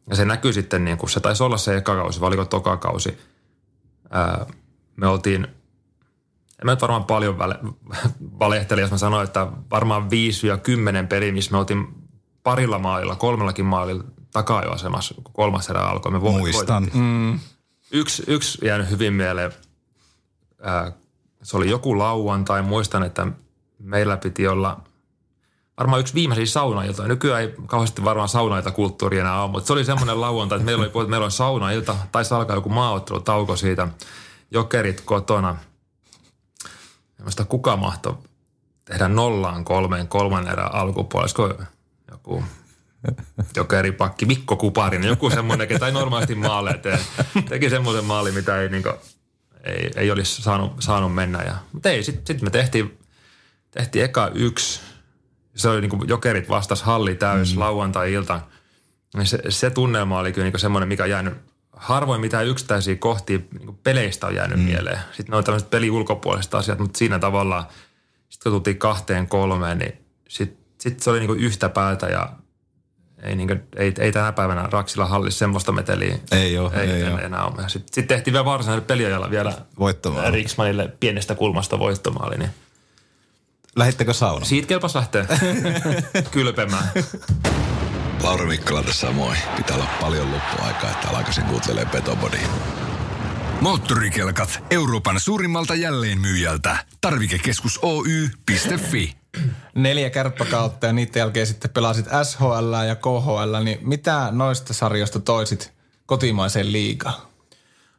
[0.09, 2.77] Ja se näkyy sitten, niin kuin, se taisi olla se eka kausi, vai oliko toka
[2.77, 3.17] kausi.
[4.09, 4.45] Ää,
[4.95, 7.59] me oltiin, en mä nyt varmaan paljon väle,
[8.39, 11.87] valehteli, jos mä sanoin, että varmaan 5 ja 10 peli, missä me oltiin
[12.43, 16.11] parilla maalilla, kolmellakin maalilla takajoasemassa, kun kolmas erä alkoi.
[16.11, 16.87] Me Muistan.
[16.93, 17.39] Mm.
[17.91, 19.51] Yksi, yksi jäänyt hyvin mieleen.
[21.43, 22.61] Se oli joku lauantai.
[22.61, 23.27] Muistan, että
[23.79, 24.81] meillä piti olla
[25.77, 27.07] varmaan yksi viimeisiä saunailtoja.
[27.07, 30.89] Nykyään ei kauheasti varmaan saunaita kulttuuri enää ole, mutta se oli semmoinen lauantai, että meillä
[30.93, 31.95] oli, meillä oli saunailta.
[32.11, 33.87] Taisi alkaa joku maaottelutauko siitä.
[34.51, 35.55] Jokerit kotona.
[37.17, 38.17] Mielestäni kuka mahtoi
[38.85, 41.65] tehdä nollaan kolmeen kolmannen erän alkupuolella.
[42.11, 42.43] Joku
[43.55, 46.99] jokeripakki Mikko Kuparinen, joku semmoinen, ketä ei normaalisti maaleja tee.
[47.49, 48.89] Teki semmoisen maali, mitä ei niinku
[49.63, 51.43] ei, ei olisi saanut, saanut mennä.
[51.43, 52.99] Ja, mutta ei, sitten sit me tehtiin,
[53.71, 54.81] tehtiin eka yksi.
[55.55, 57.59] Se oli niin kuin jokerit vastas halli täys mm.
[57.59, 58.41] lauantai-ilta.
[59.15, 61.33] Niin se, se tunnelma oli kyllä niin semmoinen, mikä on jäänyt
[61.71, 64.65] harvoin mitään yksittäisiä kohtia niin peleistä on jäänyt mm.
[64.65, 64.99] mieleen.
[65.07, 67.67] Sitten ne on tämmöiset peli ulkopuoliset asiat, mutta siinä tavalla,
[68.29, 69.93] sitten kun tultiin kahteen kolmeen, niin
[70.29, 72.29] sitten sit se oli niin yhtä päätä ja
[73.23, 76.17] ei, niin kuin, ei, ei tänä päivänä Raksilla hallissa semmoista meteliä.
[76.31, 77.21] Ei ole, ei, ei ole.
[77.21, 77.69] enää ole.
[77.69, 80.31] Sitten, sitten tehtiin vielä varsinaiselle peliajalla vielä Voittomaali.
[80.31, 82.37] Riksmanille pienestä kulmasta voittomaali.
[82.37, 82.49] Niin.
[83.75, 84.45] Lähittekö saunaan?
[84.45, 85.25] Siitä kelpas lähteä
[86.31, 86.91] kylpemään.
[88.23, 89.35] Lauri Mikkola tässä moi.
[89.57, 92.37] Pitää olla paljon loppuaikaa, että alkaisin kuuntelee Petobody.
[93.61, 96.77] Moottorikelkat Euroopan suurimmalta jälleenmyyjältä.
[97.01, 99.15] Tarvikekeskus Oy.fi
[99.75, 105.73] neljä kärppäkautta ja niiden jälkeen sitten pelasit SHL ja KHL, niin mitä noista sarjoista toisit
[106.05, 107.21] kotimaiseen liigaan?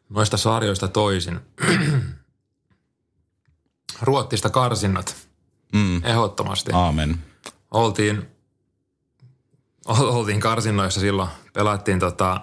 [0.08, 1.40] Noista sarjoista toisin.
[4.02, 5.16] Ruottista karsinnat.
[5.72, 6.04] Mm.
[6.04, 6.72] Ehdottomasti.
[6.74, 7.18] Aamen.
[7.70, 8.30] Oltiin,
[9.86, 11.28] oltiin karsinnoissa silloin.
[11.52, 12.40] Pelattiin tota,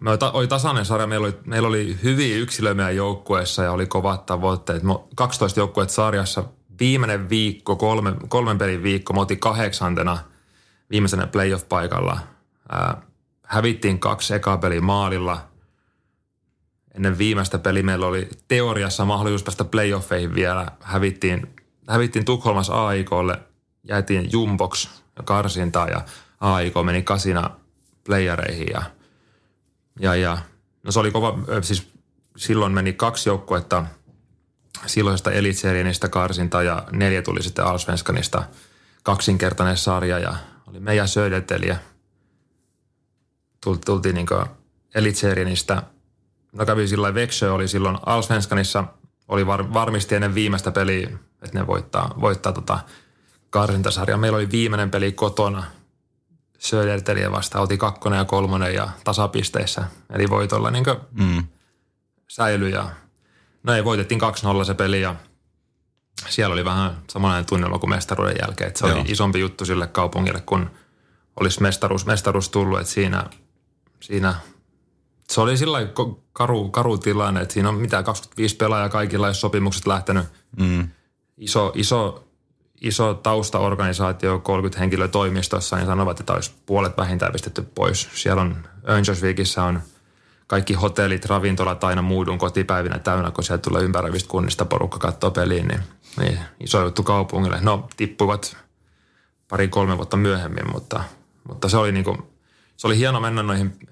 [0.00, 4.26] me oli tasainen sarja, meillä oli, meillä oli hyviä yksilöjä meidän joukkueessa ja oli kovat
[4.26, 4.82] tavoitteet.
[5.14, 6.44] 12 joukkueet sarjassa–
[6.80, 10.18] viimeinen viikko, kolme, kolmen pelin viikko, me oltiin kahdeksantena
[10.90, 12.18] viimeisenä playoff-paikalla.
[12.72, 13.02] Ää,
[13.42, 15.48] hävittiin kaksi ekaa peliä maalilla.
[16.94, 20.66] Ennen viimeistä peliä meillä oli teoriassa mahdollisuus päästä playoffeihin vielä.
[20.80, 21.54] Hävittiin,
[21.88, 23.38] hävittiin Tukholmassa AIKlle,
[23.84, 26.00] jäätiin Jumbox ja karsintaa ja
[26.40, 27.50] AIK meni kasina
[28.04, 28.82] playereihin ja,
[30.00, 30.38] ja, ja
[30.82, 31.90] no se oli kova, siis
[32.36, 33.86] silloin meni kaksi joukkuetta–
[34.86, 38.44] silloisesta Elitserienistä karsinta ja neljä tuli sitten Alsvenskanista
[39.02, 40.34] kaksinkertainen sarja ja
[40.66, 41.76] oli meidän söideltelijä.
[43.64, 44.26] Tultiin, tultiin niin
[44.94, 45.82] Elitserienistä.
[46.52, 48.84] No kävi sillä Veksö oli silloin Alsvenskanissa,
[49.28, 51.10] oli var, varmisti ennen viimeistä peliä,
[51.42, 52.78] että ne voittaa, voittaa tota
[53.50, 54.16] karsintasarja.
[54.16, 55.64] Meillä oli viimeinen peli kotona
[56.58, 59.84] söideltelijä vasta, oltiin kakkonen ja kolmonen ja tasapisteissä.
[60.10, 61.44] Eli voitolla niin mm.
[62.28, 62.90] säilyi ja
[63.62, 64.20] No ei, voitettiin
[64.62, 65.16] 2-0 se peli ja
[66.28, 68.68] siellä oli vähän samanlainen tunnelma kuin mestaruuden jälkeen.
[68.68, 69.00] Että se Joo.
[69.00, 70.70] oli isompi juttu sille kaupungille, kun
[71.40, 72.80] olisi mestaruus, mestaruus tullut.
[72.80, 73.24] Että siinä,
[74.00, 74.34] siinä
[75.30, 75.78] se oli sillä
[76.32, 80.24] karu, karu tilanne, että siinä on mitä 25 pelaajaa kaikilla, jos sopimukset lähtenyt.
[80.56, 80.88] Mm.
[81.36, 82.24] Iso, iso,
[82.80, 88.08] iso taustaorganisaatio, 30 henkilöä toimistossa, niin sanovat, että olisi puolet vähintään pistetty pois.
[88.14, 88.56] Siellä on
[88.88, 89.80] Önjösvikissä on–
[90.50, 95.68] kaikki hotellit, ravintolat aina muudun kotipäivinä täynnä, kun sieltä tulee ympäröivistä kunnista porukka katsoa peliin,
[95.68, 95.80] niin
[96.20, 97.58] niin, iso juttu kaupungille.
[97.60, 98.56] No, tippuivat
[99.48, 101.04] pari-kolme vuotta myöhemmin, mutta,
[101.48, 102.32] mutta se oli niinku,
[102.76, 103.88] se oli hieno mennä noihin,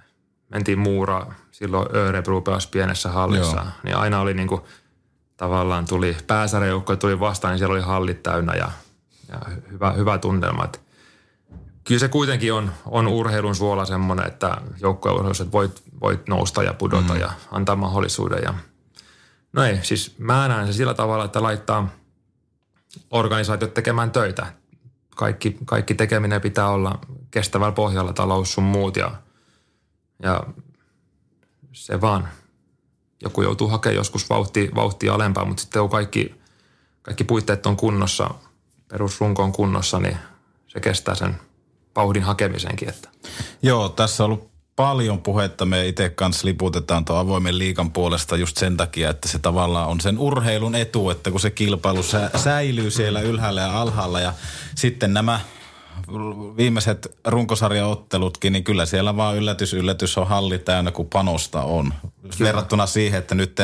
[0.49, 3.67] mentiin muuraa, silloin Örebro pelasi pienessä hallissa, Joo.
[3.83, 4.67] niin aina oli niinku,
[5.37, 8.71] tavallaan tuli, pääsarjoukko tuli vastaan, niin siellä oli hallit täynnä ja,
[9.29, 9.41] ja
[9.71, 10.65] hyvä, hyvä tunnelma.
[10.65, 10.81] Et
[11.89, 17.15] kyllä se kuitenkin on, on urheilun suola semmoinen, että joukkueurheilussa voit, voit nousta ja pudota
[17.15, 17.21] mm.
[17.21, 18.43] ja antaa mahdollisuuden.
[18.43, 18.55] Ja,
[19.53, 21.89] no ei, siis mä näen se sillä tavalla, että laittaa
[23.11, 24.47] organisaatiot tekemään töitä.
[25.17, 26.99] Kaikki, kaikki tekeminen pitää olla
[27.31, 29.11] kestävällä pohjalla, talous sun muut ja,
[30.23, 30.45] ja
[31.73, 32.29] se vaan.
[33.23, 36.35] Joku joutuu hakemaan joskus vauhtia, vauhtia alempaa, mutta sitten kun kaikki,
[37.03, 38.31] kaikki puitteet on kunnossa,
[38.89, 40.17] perusrunko on kunnossa, niin
[40.67, 41.48] se kestää sen
[41.99, 42.89] vauhdin hakemisenkin.
[42.89, 43.09] Että.
[43.63, 45.67] Joo, tässä on ollut paljon puhetta.
[45.67, 50.01] Me itse kanssa liputetaan tuon avoimen liikan puolesta just sen takia, että se tavallaan on
[50.01, 54.33] sen urheilun etu, että kun se kilpailu sä, säilyy siellä ylhäällä ja alhaalla ja
[54.75, 55.41] sitten nämä
[56.57, 61.95] viimeiset runkosarjaottelutkin, niin kyllä siellä vaan yllätys, yllätys on halli täynnä, kun panosta on.
[62.23, 62.49] Kyllä.
[62.49, 63.59] Verrattuna siihen, että nyt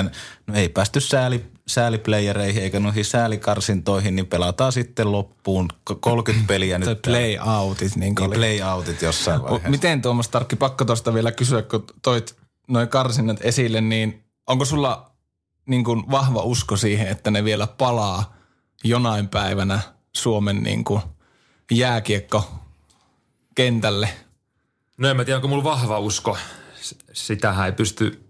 [0.46, 6.78] no ei päästy sääli, sääliplayereihin eikä noihin säälikarsintoihin, niin pelataan sitten loppuun k- 30 peliä
[6.78, 7.02] nyt.
[7.02, 9.68] Play-outit, niin kuin Niin play-outit jossain vaiheessa.
[9.68, 12.36] Miten Tuomas Tarkki, pakko tuosta vielä kysyä, kun toit
[12.68, 15.10] noin karsinnat esille, niin onko sulla
[15.66, 18.36] niin kuin vahva usko siihen, että ne vielä palaa
[18.84, 19.80] jonain päivänä
[20.12, 21.02] Suomen niin kuin
[21.70, 22.50] jääkiekko
[23.54, 24.08] kentälle?
[24.98, 26.38] No en mä tiedä, onko mulla vahva usko.
[26.80, 28.24] S- Sitähän ei pysty,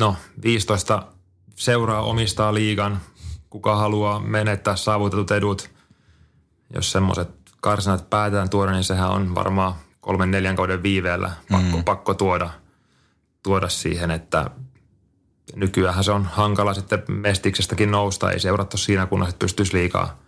[0.00, 1.02] no 15
[1.54, 3.00] seuraa omistaa liigan.
[3.50, 5.70] Kuka haluaa menettää saavutetut edut.
[6.74, 11.84] Jos semmoiset karsinat päätetään tuoda, niin sehän on varmaan kolmen neljän kauden viiveellä pakko, mm.
[11.84, 12.50] pakko tuoda,
[13.42, 14.50] tuoda siihen, että
[15.56, 18.30] nykyään se on hankala sitten mestiksestäkin nousta.
[18.30, 20.18] Ei seurattu siinä kunnossa, että pystyisi liikaa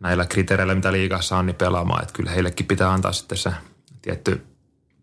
[0.00, 2.02] näillä kriteereillä, mitä liigassa on, niin pelaamaan.
[2.02, 3.52] Että kyllä heillekin pitää antaa sitten se
[4.02, 4.46] tietty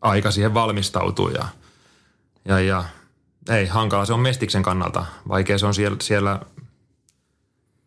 [0.01, 1.31] aika siihen valmistautua.
[1.31, 1.45] Ja,
[2.45, 2.83] ja, ja
[3.49, 5.05] ei, hankala se on mestiksen kannalta.
[5.27, 6.39] Vaikea se on siellä, siellä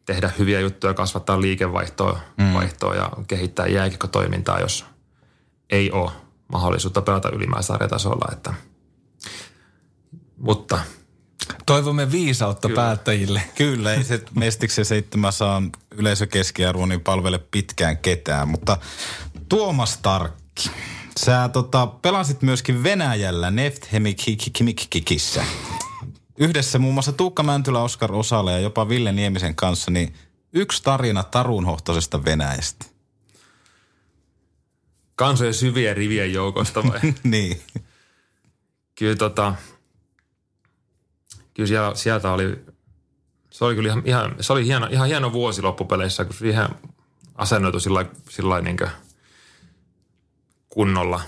[0.04, 2.52] tehdä hyviä juttuja, kasvattaa liikevaihtoa mm.
[2.52, 4.84] vaihtoa ja kehittää jääkiekkotoimintaa, jos
[5.70, 6.10] ei ole
[6.52, 8.28] mahdollisuutta pelata ylimääräisarjatasolla.
[8.32, 8.54] Että.
[10.36, 10.78] Mutta
[11.66, 12.82] Toivomme viisautta Kyllä.
[12.82, 13.42] päättäjille.
[13.54, 18.76] Kyllä, ei se Mestiksen seitsemäsaan yleisökeskiarvo niin palvele pitkään ketään, mutta
[19.48, 20.70] Tuomas Tarkki,
[21.20, 25.44] sä tota, pelasit myöskin Venäjällä Nefthemikkikissä.
[26.38, 30.14] Yhdessä muun muassa Tuukka Mäntylä, Oskar Osala ja jopa Ville Niemisen kanssa, niin
[30.52, 32.87] yksi tarina tarunhohtoisesta Venäjästä.
[35.14, 37.00] kansojen syvien rivien joukosta vai?
[37.22, 37.61] niin.
[38.94, 39.55] kyllä tota,
[41.55, 42.64] kyllä siellä, sieltä oli,
[43.50, 46.68] se oli kyllä ihan, ihan, se oli hieno, ihan hieno vuosi loppupeleissä, kun siihen
[47.35, 48.76] asennoitu sillä, sillä niin
[50.76, 51.20] kunnolla.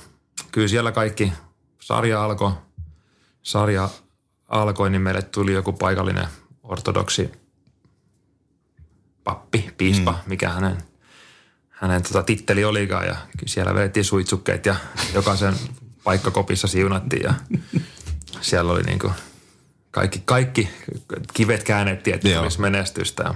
[0.52, 1.32] Kyllä siellä kaikki,
[1.80, 2.52] sarja alkoi,
[3.42, 3.88] sarja
[4.48, 6.28] alkoi, niin meille tuli joku paikallinen
[6.62, 7.30] ortodoksi
[9.24, 10.18] pappi, piispa, mm.
[10.26, 10.78] mikä hänen,
[11.68, 13.06] hänen tota, titteli olikaan.
[13.06, 14.76] Ja siellä vedettiin suitsukkeet ja
[15.14, 15.54] jokaisen
[16.04, 17.34] paikkakopissa siunattiin ja
[18.40, 19.12] siellä oli niin kuin
[19.90, 20.68] kaikki, kaikki
[21.34, 23.34] kivet käännettiin, että tulisi menestystä.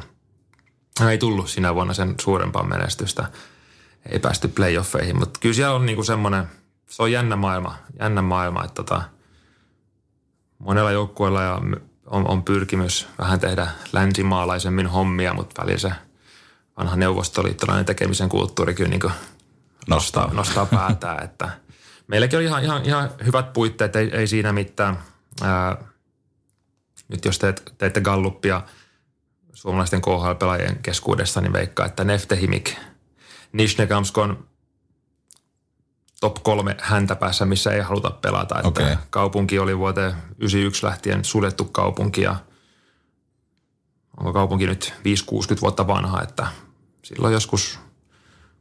[1.00, 3.30] Ja ei tullut sinä vuonna sen suurempaa menestystä.
[4.06, 6.46] Ei päästy playoffeihin, mutta kyllä siellä on niinku semmoinen,
[6.88, 9.02] se on jännä maailma, jännä maailma, että tota,
[10.58, 11.60] monella joukkueella ja
[12.06, 15.92] on, on pyrkimys vähän tehdä länsimaalaisemmin hommia, mutta välillä se
[16.78, 19.12] vanha neuvostoliittolainen tekemisen kulttuuri kyllä niin
[19.88, 21.50] nostaa, nostaa päätään, että
[22.06, 24.98] meilläkin oli ihan, ihan, ihan hyvät puitteet, ei, ei siinä mitään.
[25.42, 25.76] Ää,
[27.08, 28.62] nyt jos teet, teette galluppia
[29.52, 32.74] suomalaisten KHL-pelaajien keskuudessa, niin veikkaa, että Neftehimik,
[33.52, 34.48] Nishnekamsk on
[36.20, 38.56] top kolme häntä päässä, missä ei haluta pelata.
[38.56, 38.96] Että Okei.
[39.10, 42.36] Kaupunki oli vuoteen 91 lähtien suljettu kaupunki ja
[44.16, 44.94] onko kaupunki nyt
[45.58, 46.46] 5-60 vuotta vanha, että
[47.02, 47.78] silloin joskus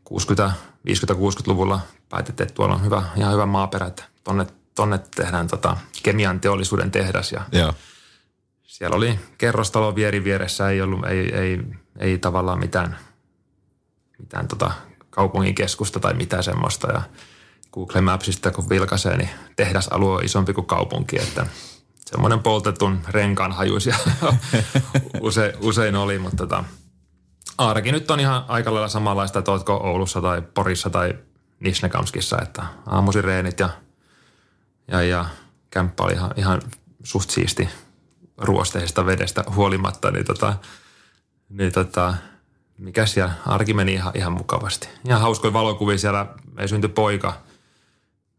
[0.03, 0.51] 60,
[0.89, 6.39] 50-60-luvulla päätettiin, että tuolla on hyvä, ihan hyvä maaperä, että tonne, tonne tehdään tota kemian
[6.39, 7.73] teollisuuden tehdas ja Joo.
[8.63, 11.59] siellä oli kerrostalo vieri vieressä, ei ollut, ei, ei,
[11.99, 12.97] ei tavallaan mitään,
[14.21, 14.71] mitään tota
[15.09, 16.91] kaupungin keskusta tai mitään semmoista.
[16.91, 17.01] Ja
[17.73, 21.45] Google Mapsista kun vilkaisee, niin tehdasalue on isompi kuin kaupunki, että
[22.05, 23.95] semmoinen poltetun renkaan hajuisia
[25.21, 26.63] usein, usein oli, mutta tota,
[27.57, 31.13] arki nyt on ihan aika lailla samanlaista, että ootko Oulussa tai Porissa tai
[31.59, 33.69] Nishnekamskissa, että aamuisin reenit ja,
[34.87, 35.25] ja, ja
[35.69, 36.61] kämppä oli ihan, ihan
[37.03, 37.69] suht siisti
[38.37, 40.55] ruosteisesta vedestä huolimatta, niin tota,
[41.49, 42.13] niin tota,
[42.77, 44.89] mikä siellä, arki meni ihan, ihan mukavasti.
[45.07, 47.33] Ihan hauskoja valokuvia siellä, me syntyi poika,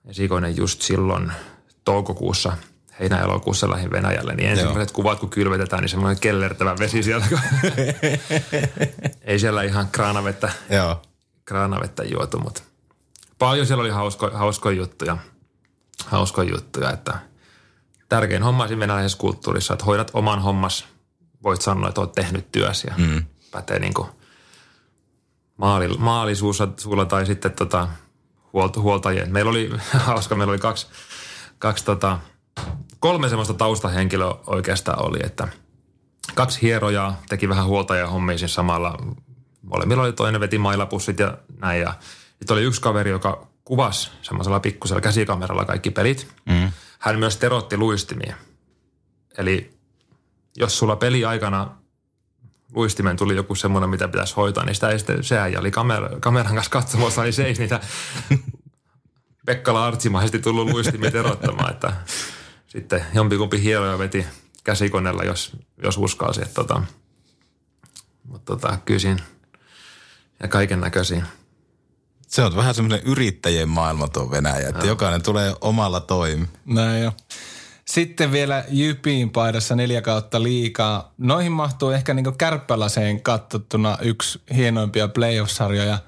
[0.05, 1.33] esikoinen just silloin
[1.85, 2.57] toukokuussa,
[3.01, 4.95] heinä-elokuussa lähin Venäjälle, niin ensimmäiset Joo.
[4.95, 7.27] kuvat, kun kylvetetään, niin semmoinen kellertävä vesi siellä.
[9.23, 11.03] Ei siellä ihan kraanavettä, Joo.
[11.45, 12.63] kraanavettä juotu, mutta
[13.39, 15.17] paljon siellä oli hausko, hauskoja juttuja.
[16.07, 17.19] Hauskoja juttuja, että
[18.09, 20.85] tärkein homma siinä venäläisessä kulttuurissa, että hoidat oman hommas,
[21.43, 23.25] voit sanoa, että olet tehnyt työsi ja mm.
[23.51, 24.09] pätee niin kuin
[25.57, 27.89] maali, maalisuulla tai sitten tota,
[28.53, 29.33] huolta, huoltajien.
[29.33, 29.71] Meillä oli,
[30.07, 30.87] hauska, meillä oli kaksi,
[31.59, 32.19] kaksi tota,
[32.99, 35.49] kolme semmoista taustahenkilöä oikeastaan oli, että
[36.35, 38.99] kaksi hierojaa teki vähän huoltajan hommia siinä samalla.
[39.63, 41.81] Molemmilla oli toinen veti mailapussit ja näin.
[41.81, 41.95] Ja
[42.39, 46.29] sitten oli yksi kaveri, joka kuvasi semmoisella pikkusella käsikameralla kaikki pelit.
[46.47, 46.73] Mm.
[46.99, 48.37] Hän myös terotti luistimia.
[49.39, 49.71] Eli
[50.57, 51.82] jos sulla peli aikana
[52.75, 56.55] luistimen tuli joku semmoinen, mitä pitäisi hoitaa, niin sitä ei sitten, sehän oli kamer, kameran
[56.55, 57.81] kanssa katsomassa, niin se ei niitä
[59.47, 61.93] Pekkala artsimaisesti tullut luistimia terottamaan, että
[62.67, 64.27] sitten jompikumpi hieroja veti
[64.65, 66.43] käsikoneella, jos, jos uskalsi.
[66.43, 66.83] Että tota,
[68.25, 69.19] mutta tota, kysin
[70.43, 71.27] ja kaiken näköisiä.
[72.29, 74.89] Se on vähän semmoinen yrittäjien maailma tuo Venäjä, että no.
[74.89, 76.49] jokainen tulee omalla toimi.
[76.65, 77.13] Näin jo.
[77.85, 81.13] Sitten vielä Jypiin paidassa neljä kautta liikaa.
[81.19, 85.99] Noihin mahtuu ehkä niin kärppälaseen katsottuna yksi hienoimpia playoff-sarjoja.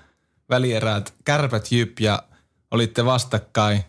[0.50, 2.22] Välieräät Kärpät Jyp ja
[2.70, 3.84] olitte vastakkain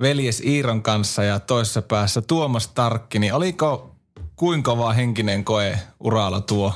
[0.00, 3.18] veljes Iiron kanssa ja toisessa päässä Tuomas Tarkki.
[3.18, 3.94] Niin oliko
[4.36, 6.74] kuinka kova henkinen koe uralla tuo?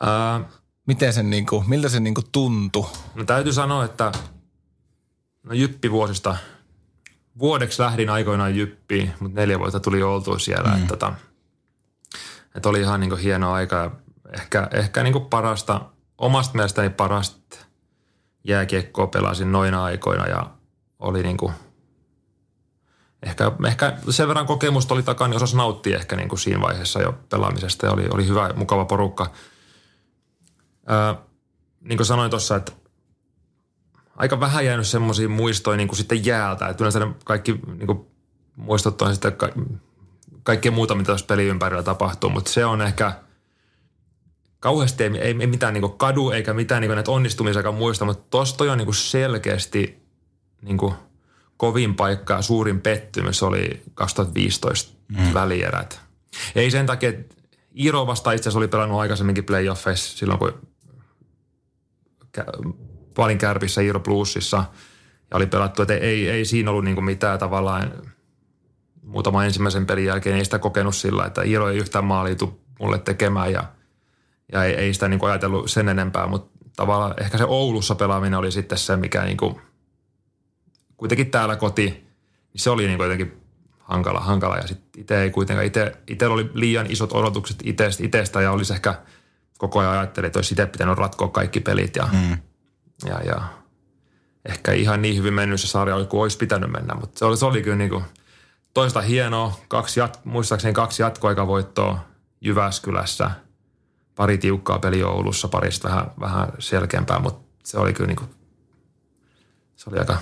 [0.00, 0.40] Ää,
[0.86, 2.86] Miten sen niinku, miltä se niinku tuntui?
[3.14, 4.12] No täytyy sanoa, että
[5.42, 6.36] no Jyppi vuosista–
[7.38, 10.70] vuodeksi lähdin aikoinaan Jyppiin, mutta neljä vuotta tuli oltua siellä.
[10.70, 10.76] Mm.
[10.76, 11.12] Että, tota,
[12.54, 13.90] että oli ihan niin hieno aika ja
[14.32, 15.80] ehkä, ehkä niin parasta,
[16.18, 17.56] omasta mielestäni parasta
[18.44, 20.50] jääkiekkoa pelasin noina aikoina ja
[20.98, 21.52] oli niin kuin,
[23.22, 27.00] ehkä, ehkä sen verran kokemusta oli takana, niin osasi nauttia ehkä niin kuin siinä vaiheessa
[27.00, 29.30] jo pelaamisesta ja oli, oli hyvä, mukava porukka.
[30.86, 31.16] Ää,
[31.80, 32.72] niin kuin sanoin tuossa, että
[34.16, 36.68] aika vähän jäänyt semmoisia muistoja niin kuin sitten jäältä.
[36.68, 38.06] Että yleensä kaikki niin kuin
[38.56, 39.52] muistot on sitten ka-
[40.42, 43.12] kaikkea muuta, mitä tuossa pelin ympärillä tapahtuu, mutta se on ehkä
[44.60, 48.64] kauheasti ei, ei, ei mitään niin kadu eikä mitään niin näitä onnistumisia muista, mutta tuosta
[48.64, 50.02] on niin selkeästi
[50.62, 50.94] niin kuin
[51.56, 55.34] kovin paikka ja suurin pettymys oli 2015 mm.
[55.34, 56.00] välierät.
[56.54, 57.34] Ei sen takia, että
[57.78, 60.52] Iiro vasta itse asiassa oli pelannut aikaisemminkin playoffeissa silloin, kun
[63.18, 64.64] Valin kärpissä Iiro Plusissa
[65.30, 67.92] ja oli pelattu, että ei, ei siinä ollut niin mitään tavallaan.
[69.02, 73.52] Muutama ensimmäisen pelin jälkeen ei sitä kokenut sillä, että Iiro ei yhtään maaliitu mulle tekemään
[73.52, 73.64] ja,
[74.52, 78.38] ja ei, ei sitä niin kuin ajatellut sen enempää, mutta tavallaan ehkä se Oulussa pelaaminen
[78.38, 79.60] oli sitten se, mikä niin kuin,
[80.96, 81.84] kuitenkin täällä koti,
[82.52, 83.42] niin se oli niin kuin jotenkin
[83.78, 84.56] hankala, hankala.
[84.56, 85.66] Ja sitten itse ei kuitenkaan,
[86.08, 88.94] itse oli liian isot odotukset itsestä, itsestä ja olisi ehkä
[89.58, 92.38] koko ajan ajattelin, että olisi itse pitänyt ratkoa kaikki pelit ja mm
[93.04, 93.42] ja, ja
[94.48, 97.46] ehkä ihan niin hyvin mennyt se sarja kuin olisi pitänyt mennä, mutta se oli, se
[97.46, 98.04] oli kyllä niin kuin
[98.74, 99.60] toista hienoa.
[99.68, 101.98] Kaksi jat, muistaakseni kaksi jatkoaikavoittoa
[102.40, 103.30] Jyväskylässä,
[104.14, 108.30] pari tiukkaa peli Oulussa, parista vähän, vähän selkeämpää, mutta se oli kyllä niin kuin,
[109.76, 110.16] se oli aika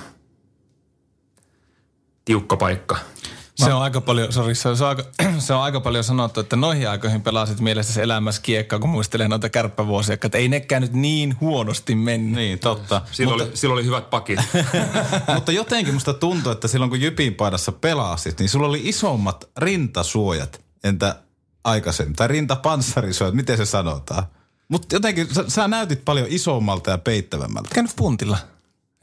[2.24, 2.96] tiukka paikka–
[3.54, 5.04] se on aika paljon, sorry, se on, aika,
[5.38, 9.48] se on aika paljon sanottu, että noihin aikoihin pelasit mielestäsi elämässä kiekkaa, kun muistelee noita
[9.48, 12.34] kärppävuosia, että ei nekään nyt niin huonosti mennyt.
[12.34, 13.02] Niin, totta.
[13.12, 14.40] Silloin, Mutta, oli, silloin oli hyvät pakit.
[15.34, 20.60] Mutta jotenkin musta tuntuu, että silloin kun Jypin paidassa pelasit, niin sulla oli isommat rintasuojat,
[20.84, 21.16] entä
[21.64, 22.16] aikaisemmin.
[22.16, 24.22] Tai rintapanssarisuojat, miten se sanotaan.
[24.68, 27.68] Mutta jotenkin sä, sä näytit paljon isommalta ja peittävämmältä.
[27.74, 28.38] Käynyt puntilla.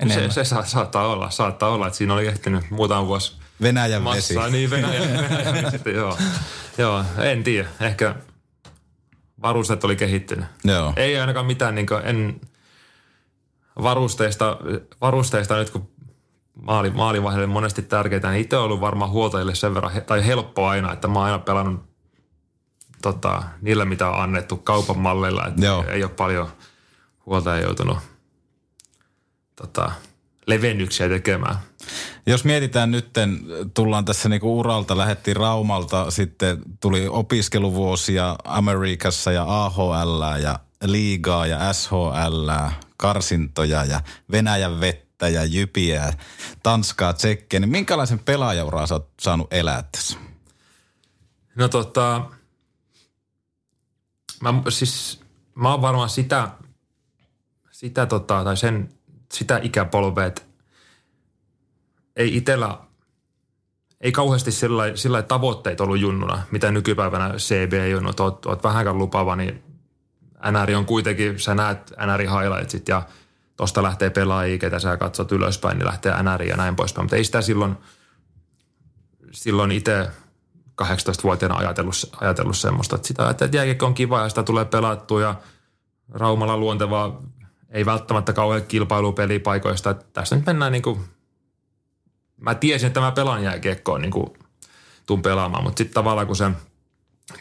[0.08, 4.34] Se, se sa, saattaa olla, saattaa olla, että siinä oli ehtinyt muutama vuosi Venäjän vesi.
[4.34, 6.18] Massaa, niin Venäjän, Venäjän vesi, joo.
[6.78, 7.06] joo.
[7.18, 7.70] en tiedä.
[7.82, 8.16] Ehkä
[9.42, 10.46] varusteet oli kehittynyt.
[10.64, 10.94] Joo.
[10.96, 12.42] Ei ainakaan mitään, niin kuin, en
[13.84, 14.58] varusteista,
[15.02, 15.90] varusteista nyt kun
[16.62, 20.94] maali, maalivaiheelle monesti tärkeitä, niin itse on ollut varmaan huoltajille sen verran, tai helppo aina,
[20.94, 21.82] että mä oon aina pelannut
[23.02, 25.86] tota, niillä, mitä on annettu kaupan malleilla, että Joo.
[25.88, 26.50] ei ole paljon
[27.26, 27.98] huoltaja joutunut
[29.56, 29.92] tota,
[30.46, 31.56] levennyksiä tekemään.
[32.26, 33.10] Jos mietitään nyt,
[33.74, 41.74] tullaan tässä niinku uralta, lähettiin Raumalta, sitten tuli opiskeluvuosia Amerikassa ja AHL ja liigaa ja
[41.74, 42.50] SHL,
[42.98, 44.02] karsintoja ja
[44.32, 46.14] Venäjän vettä ja jypiä,
[46.64, 50.18] Tanskaa, Tsekkiä, niin minkälaisen pelaajauraa sä oot saanut elää tässä?
[51.56, 52.26] No tota,
[54.42, 55.22] mä, siis,
[55.56, 56.52] mä oon varmaan sitä,
[57.72, 58.90] sitä tota, tai sen,
[59.34, 60.42] sitä ikäpolvea, että
[62.16, 62.78] ei itsellä,
[64.02, 69.64] ei kauheasti sillä, sillä tavoitteet ollut junnuna, mitä nykypäivänä CB-junnut, oot, oot vähänkään lupava, niin
[70.52, 73.02] NR on kuitenkin, sä näet NR highlightsit ja
[73.56, 77.06] tosta lähtee pelaajia, ketä sä katsot ylöspäin, niin lähtee NR ja näin poispäin.
[77.06, 77.76] Mutta ei sitä silloin,
[79.32, 80.08] silloin itse
[80.82, 85.36] 18-vuotiaana ajatellut, ajatellut semmoista, että sitä että jääkiekko on kiva ja sitä tulee pelattua ja
[86.10, 87.22] Raumalla luontevaa,
[87.70, 89.94] ei välttämättä kauhean kilpailupelipaikoista.
[89.94, 91.00] Tässä nyt mennään niin kuin,
[92.42, 94.28] mä tiesin, että mä pelaan jääkiekkoa niin kuin
[95.06, 96.52] tuun pelaamaan, mutta sitten tavallaan kun se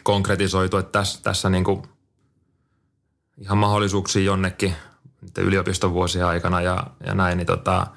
[0.03, 1.81] konkretisoitu, että tässä, tässä niin kuin
[3.37, 4.75] ihan mahdollisuuksia jonnekin
[5.37, 7.87] yliopiston vuosien aikana ja, ja näin, niin tota,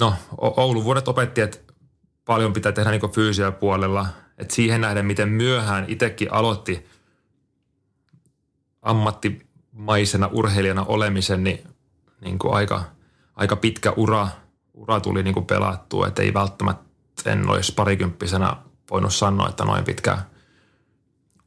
[0.00, 1.58] no Oulun vuodet opetti, että
[2.24, 4.06] paljon pitää tehdä niin fyysiä puolella.
[4.38, 6.86] Et siihen nähden, miten myöhään itsekin aloitti
[8.82, 11.68] ammattimaisena urheilijana olemisen, niin,
[12.20, 12.84] niin kuin aika,
[13.36, 14.28] aika pitkä ura,
[14.74, 16.06] ura tuli niin kuin pelattua.
[16.06, 16.84] Että ei välttämättä
[17.26, 18.56] en olisi parikymppisenä
[18.90, 20.18] voinut sanoa, että noin pitkä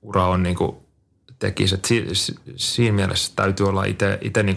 [0.02, 0.78] ura on niin kuin
[1.40, 1.76] tekisi.
[1.76, 3.84] Et si, si, siinä mielessä täytyy olla
[4.22, 4.56] itse niin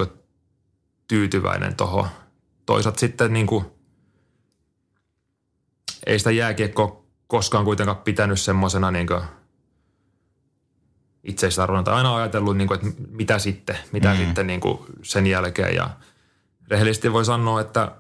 [1.08, 2.08] tyytyväinen tuohon.
[2.66, 3.64] Toisaalta sitten niin kuin–
[6.06, 9.06] ei sitä jääkiekkoa koskaan kuitenkaan pitänyt semmoisena niin
[11.24, 11.82] itseisarvona.
[11.82, 14.16] Tai aina ajatellut, niin kuin, että mitä sitten, mitä mm.
[14.16, 15.74] sitten niin kuin sen jälkeen.
[15.74, 15.90] Ja
[16.68, 17.92] rehellisesti voi sanoa, että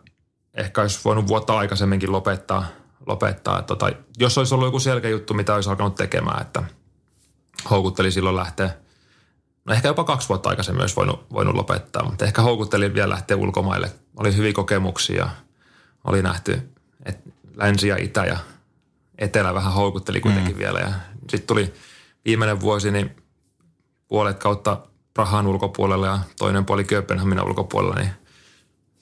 [0.54, 2.66] ehkä olisi voinut vuotta aikaisemminkin lopettaa.
[3.06, 3.58] lopettaa.
[3.58, 6.62] Että tota, jos olisi ollut joku selkeä juttu, mitä olisi alkanut tekemään, että
[7.70, 8.70] houkutteli silloin lähteä.
[9.64, 13.36] No ehkä jopa kaksi vuotta aikaisemmin olisi voinut, voinut lopettaa, mutta ehkä houkutteli vielä lähteä
[13.36, 13.92] ulkomaille.
[14.16, 15.28] Oli hyviä kokemuksia
[16.04, 16.70] oli nähty,
[17.04, 18.36] että länsi ja itä ja
[19.18, 20.58] etelä vähän houkutteli kuitenkin mm.
[20.58, 20.80] vielä.
[20.80, 21.74] Ja sitten tuli
[22.24, 23.16] viimeinen vuosi, niin
[24.08, 24.78] puolet kautta
[25.14, 28.10] Prahan ulkopuolella ja toinen puoli Kööpenhaminan ulkopuolella, niin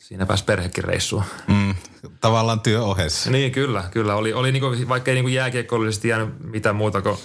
[0.09, 1.25] siinä pääsi perhekin reissuun.
[1.47, 1.75] Mm,
[2.21, 3.31] tavallaan työ ohessa.
[3.31, 4.15] Niin, kyllä, kyllä.
[4.15, 7.19] Oli, oli niinku, vaikka ei niinku jääkiekkoillisesti jäänyt mitään muuta kuin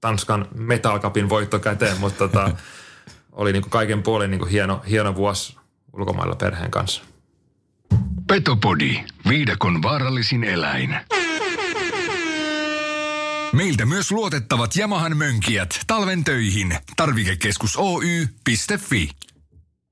[0.00, 2.50] Tanskan Metal Cupin voitto käteen, mutta tota,
[3.32, 5.56] oli niinku kaiken puolin niinku hieno, hieno vuosi
[5.92, 7.02] ulkomailla perheen kanssa.
[8.26, 10.96] Petopodi, viidakon vaarallisin eläin.
[13.52, 16.78] Meiltä myös luotettavat Yamahan mönkijät talven töihin.
[16.96, 19.10] Tarvikekeskus Oy.fi.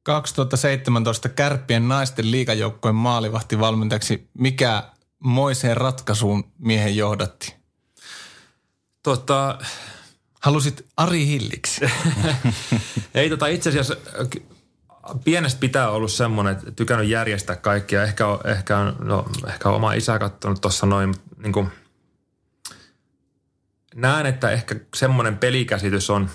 [0.02, 4.28] 2017 Kärppien naisten liikajoukkojen maalivahtivalmentajaksi.
[4.38, 4.82] Mikä
[5.18, 7.54] moiseen ratkaisuun miehen johdatti?
[9.02, 9.58] Tota,
[10.42, 11.80] Halusit Ari Hilliksi?
[13.14, 13.96] Ei tota itse asiassa
[15.24, 18.02] pienestä pitää ollut semmoinen, että tykännyt järjestää kaikkia.
[18.02, 21.68] Ehkä, on, ehkä, on, no, ehkä on oma isä katsonut tuossa noin, niin kuin,
[23.94, 26.30] näen, että ehkä semmoinen pelikäsitys on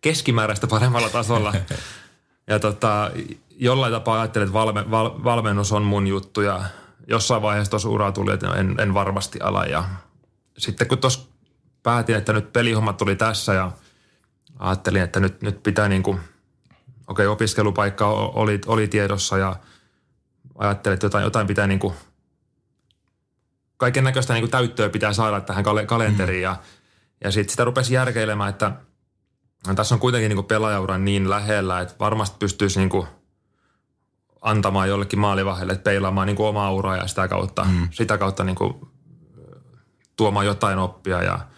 [0.00, 1.54] keskimääräistä paremmalla tasolla.
[2.48, 3.10] ja tota,
[3.50, 6.64] jollain tapaa ajattelin, että valme, val, valmennus on mun juttu ja
[7.06, 9.64] jossain vaiheessa tuossa ura tuli, että en, en varmasti ala.
[9.64, 9.84] Ja
[10.58, 11.28] sitten kun tuossa
[11.82, 13.72] päätin, että nyt pelihommat tuli tässä ja
[14.58, 16.20] ajattelin, että nyt, nyt pitää niin kuin–
[17.08, 19.56] okei, okay, opiskelupaikka oli, oli tiedossa ja
[20.58, 21.94] ajattelin, että jotain, jotain pitää niin kuin,
[23.76, 26.40] kaiken näköistä niin täyttöä pitää saada tähän kalenteriin.
[26.40, 26.42] Mm.
[26.42, 26.56] Ja,
[27.24, 28.72] ja sitten sitä rupesi järkeilemään, että
[29.76, 33.06] tässä on kuitenkin niin pelaajaura niin lähellä, että varmasti pystyisi niin kuin
[34.40, 37.88] antamaan jollekin maalivahelle, että peilaamaan niin kuin omaa uraa ja sitä kautta, mm.
[37.90, 38.74] sitä kautta niin kuin
[40.16, 41.38] tuomaan jotain oppia ja–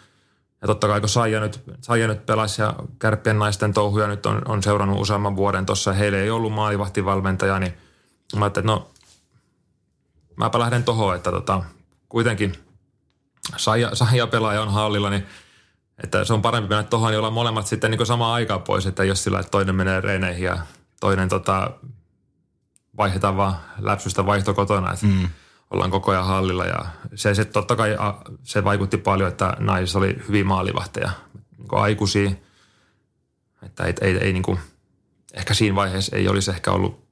[0.62, 4.42] ja totta kai kun Saija nyt, Saija nyt pelasi ja kärppien naisten touhuja nyt on,
[4.48, 5.92] on seurannut useamman vuoden tuossa.
[5.92, 7.74] Heillä ei ollut maalivahtivalmentaja, niin
[8.36, 8.90] mä ajattelin, että no
[10.36, 11.62] mäpä lähden tohon, että tota,
[12.09, 12.55] kuitenkin
[13.57, 15.26] Saija, Saija pelaaja on hallilla, niin
[16.05, 19.05] että se on parempi mennä tohon, niin olla molemmat sitten niin samaan aikaan pois, että
[19.05, 20.59] jos sillä, että toinen menee reineihin ja
[21.01, 21.70] toinen tota,
[22.96, 24.92] vaihdetaan vaan läpsystä vaihto kotona.
[24.92, 25.28] Että mm.
[25.70, 26.64] ollaan koko ajan hallilla.
[26.64, 27.96] Ja se, se totta kai
[28.42, 31.11] se vaikutti paljon, että naisissa oli hyvin maalivahteja,
[31.59, 32.30] niin aikuisia,
[33.62, 34.59] että ei, ei, ei niin kuin,
[35.34, 37.05] ehkä siinä vaiheessa ei olisi ehkä ollut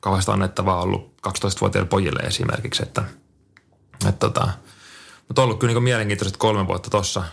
[0.00, 3.04] kauheasti annettavaa ollut 12-vuotiaille pojille esimerkiksi, että,
[4.08, 4.48] että tota,
[5.28, 7.24] mutta on ollut kyllä niin mielenkiintoiset kolme vuotta tossa,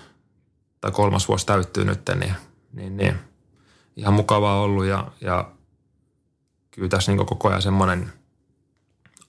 [0.81, 2.35] tai kolmas vuosi täyttyy nyt, niin,
[2.73, 3.15] niin, niin
[3.95, 5.51] ihan mukavaa ollut ja, ja
[6.71, 8.13] kyllä tässä niin koko ajan semmoinen–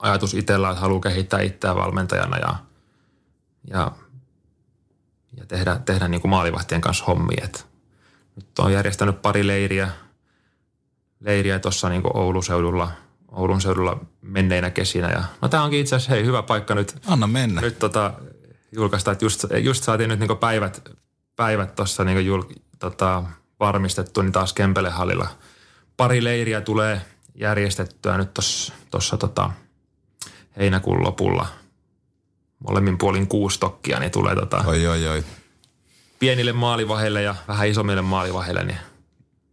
[0.03, 2.55] ajatus itsellä, että haluaa kehittää itseään valmentajana ja,
[3.67, 3.91] ja,
[5.37, 7.41] ja tehdä, tehdä niin maalivahtien kanssa hommia.
[7.43, 7.67] Et
[8.35, 9.89] nyt on järjestänyt pari leiriä,
[11.19, 12.91] leiriä tuossa niin Oulun seudulla,
[13.31, 15.09] Oulun seudulla menneinä kesinä.
[15.09, 16.95] Ja, no tämä onkin itse asiassa hei, hyvä paikka nyt.
[17.07, 17.61] Anna mennä.
[17.61, 18.13] Nyt tota,
[18.71, 20.89] julkaista, että just, just saatiin nyt niin päivät,
[21.35, 22.43] päivät tuossa niin jul,
[22.79, 23.23] tota,
[23.59, 25.27] varmistettu, niin taas Kempelehallilla
[25.97, 27.01] pari leiriä tulee
[27.35, 28.33] järjestettyä nyt
[28.91, 29.49] tuossa tota,
[30.57, 31.47] heinäkuun lopulla.
[32.59, 35.23] Molemmin puolin kuusi tokkia, niin tulee tota, Oi, oi, oi.
[36.19, 38.77] pienille maalivaheille ja vähän isommille maalivaheille, niin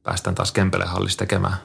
[0.03, 1.57] päästään taas Kempelehallissa tekemään.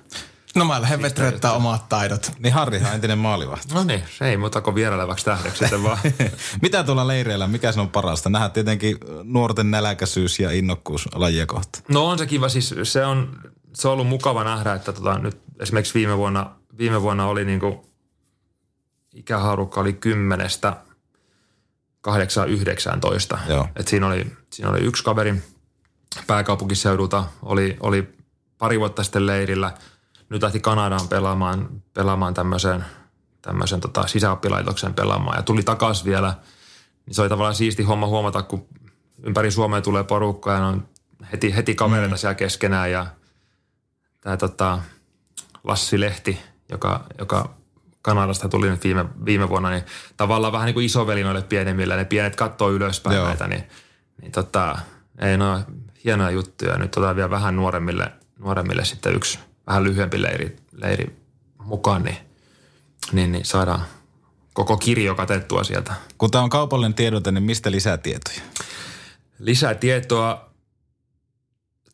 [0.55, 2.31] No mä lähden vetröittää omat taidot.
[2.39, 3.73] Niin Harrihan on entinen maalivahti.
[3.73, 5.97] No niin, se ei muuta kuin vierailevaksi tähdeksi sitten vaan.
[6.61, 8.29] Mitä tuolla leireillä, mikä se on parasta?
[8.29, 11.79] Nähdään tietenkin nuorten näläkäisyys ja innokkuus lajia kohta.
[11.87, 13.39] No on se kiva, siis se on,
[13.73, 17.85] se on ollut mukava nähdä, että tota, nyt esimerkiksi viime vuonna, viime vuonna oli niinku,
[19.13, 20.77] ikähaarukka oli kymmenestä
[22.01, 23.67] 8 19 Joo.
[23.75, 25.43] Et siinä, oli, siinä oli yksi kaveri
[26.27, 28.15] pääkaupunkiseudulta, oli, oli
[28.57, 29.73] pari vuotta sitten leirillä.
[30.29, 32.85] Nyt lähti Kanadaan pelaamaan, pelaamaan tämmöisen,
[33.41, 36.33] tämmöisen tota sisäoppilaitoksen pelaamaan ja tuli takaisin vielä.
[37.05, 38.67] Niin se oli tavallaan siisti homma huomata, kun
[39.23, 40.87] ympäri Suomea tulee porukka ja on
[41.31, 42.17] heti, heti kavereita mm.
[42.17, 43.05] siellä keskenään ja
[44.21, 44.79] tämä tota,
[45.63, 47.55] Lassi Lehti, joka, joka
[48.01, 49.83] Kanadasta tuli nyt viime, viime vuonna, niin
[50.17, 51.95] tavallaan vähän niin kuin isoveli noille pienemmille.
[51.95, 53.27] Ne pienet kattoo ylöspäin Joo.
[53.27, 53.63] näitä, niin,
[54.21, 54.77] niin tota,
[55.19, 55.61] ei no
[56.03, 56.77] hienoja juttuja.
[56.77, 61.15] Nyt otetaan vielä vähän nuoremmille, nuoremmille sitten yksi vähän lyhyempi leiri, leiri
[61.63, 62.17] mukaan, niin,
[63.11, 63.85] niin, niin saadaan
[64.53, 65.93] koko kirjo katettua sieltä.
[66.17, 68.41] Kun tämä on kaupallinen tiedote, niin mistä lisää tietoja?
[69.39, 70.49] Lisää tietoa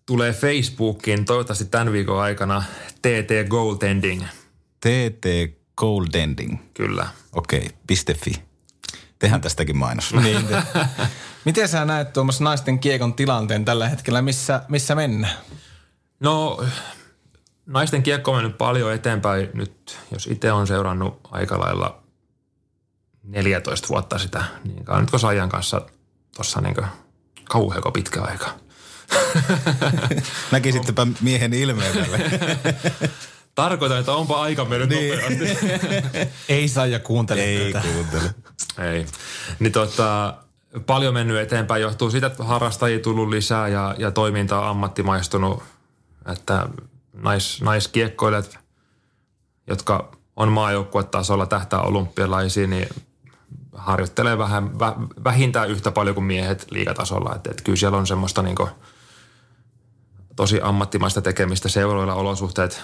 [0.06, 2.64] tulee Facebookiin toivottavasti tämän viikon aikana
[3.02, 4.24] TT Goaltending,
[4.80, 5.26] TT
[5.78, 6.58] Goldending.
[6.74, 7.08] kyllä.
[7.34, 8.34] Okei, okay, .fi.
[9.20, 10.14] Tehdään tästäkin mainos.
[10.24, 10.48] Niin.
[10.48, 10.64] te-
[11.46, 15.34] Miten sä näet tuommoisen naisten kiekon tilanteen tällä hetkellä, missä, missä mennään?
[16.20, 16.66] No,
[17.66, 22.04] naisten kiekko on mennyt paljon eteenpäin nyt, jos itse on seurannut aika lailla
[23.24, 25.82] 14 vuotta sitä, niin kai nyt kun kanssa
[26.36, 26.76] tuossa niin
[27.44, 28.50] kauheako pitkä aika.
[30.52, 32.20] Näkisittepä miehen ilmeen tälle.
[33.56, 35.20] Tarkoitan, että onpa aika mennyt niin.
[35.20, 35.68] nopeasti.
[36.50, 37.88] Ei saa ja kuuntele Ei tätä.
[37.88, 38.34] kuuntele.
[38.92, 39.06] Ei.
[39.60, 40.34] Niin tota,
[40.86, 41.82] paljon mennyt eteenpäin.
[41.82, 45.64] Johtuu siitä, että harrastajia tullut lisää ja, ja toiminta on ammattimaistunut.
[46.34, 46.68] Että
[47.14, 48.60] nais, naiskiekkoilijat,
[49.68, 52.90] jotka on maajoukkuetasolla tähtää olympialaisiin, niin
[53.74, 57.36] harjoittelee vähän, vä, vähintään yhtä paljon kuin miehet liigatasolla.
[57.36, 58.56] Että, että kyllä siellä on semmoista niin
[60.36, 61.70] tosi ammattimaista tekemistä.
[61.70, 62.84] Seuroilla olosuhteet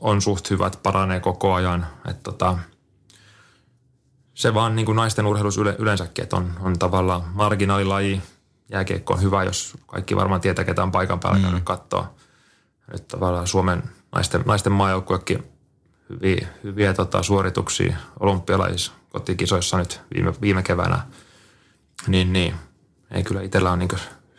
[0.00, 1.86] on suht hyvät, paranee koko ajan.
[2.08, 2.58] Että tota,
[4.34, 8.22] se vaan niin kuin naisten urheilussa yle, yleensäkin, että on, on tavallaan marginaalilaji.
[8.70, 12.14] Jääkiekko on hyvä, jos kaikki varmaan tietää, ketä on paikan päällä käynyt katsoa.
[12.92, 13.82] Nyt tavallaan Suomen
[14.12, 15.44] naisten, naisten maajoukkuekin
[16.10, 21.06] hyviä, hyviä tota, suorituksia olympialaisissa kotikisoissa nyt viime, viime keväänä.
[22.06, 22.54] Niin, niin.
[23.10, 23.88] Ei kyllä itsellä on niin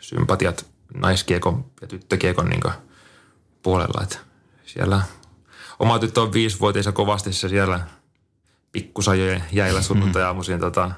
[0.00, 2.62] sympatiat naiskiekon ja tyttökiekon niin
[3.62, 4.02] puolella.
[4.02, 4.18] Että
[4.66, 5.02] siellä
[5.78, 7.80] oma tyttö on viisivuotias ja kovasti se siellä
[8.72, 10.90] pikkusajojen jäillä sunnuntai-aamuisin tota,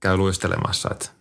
[0.00, 0.88] käy luistelemassa.
[0.92, 1.17] Että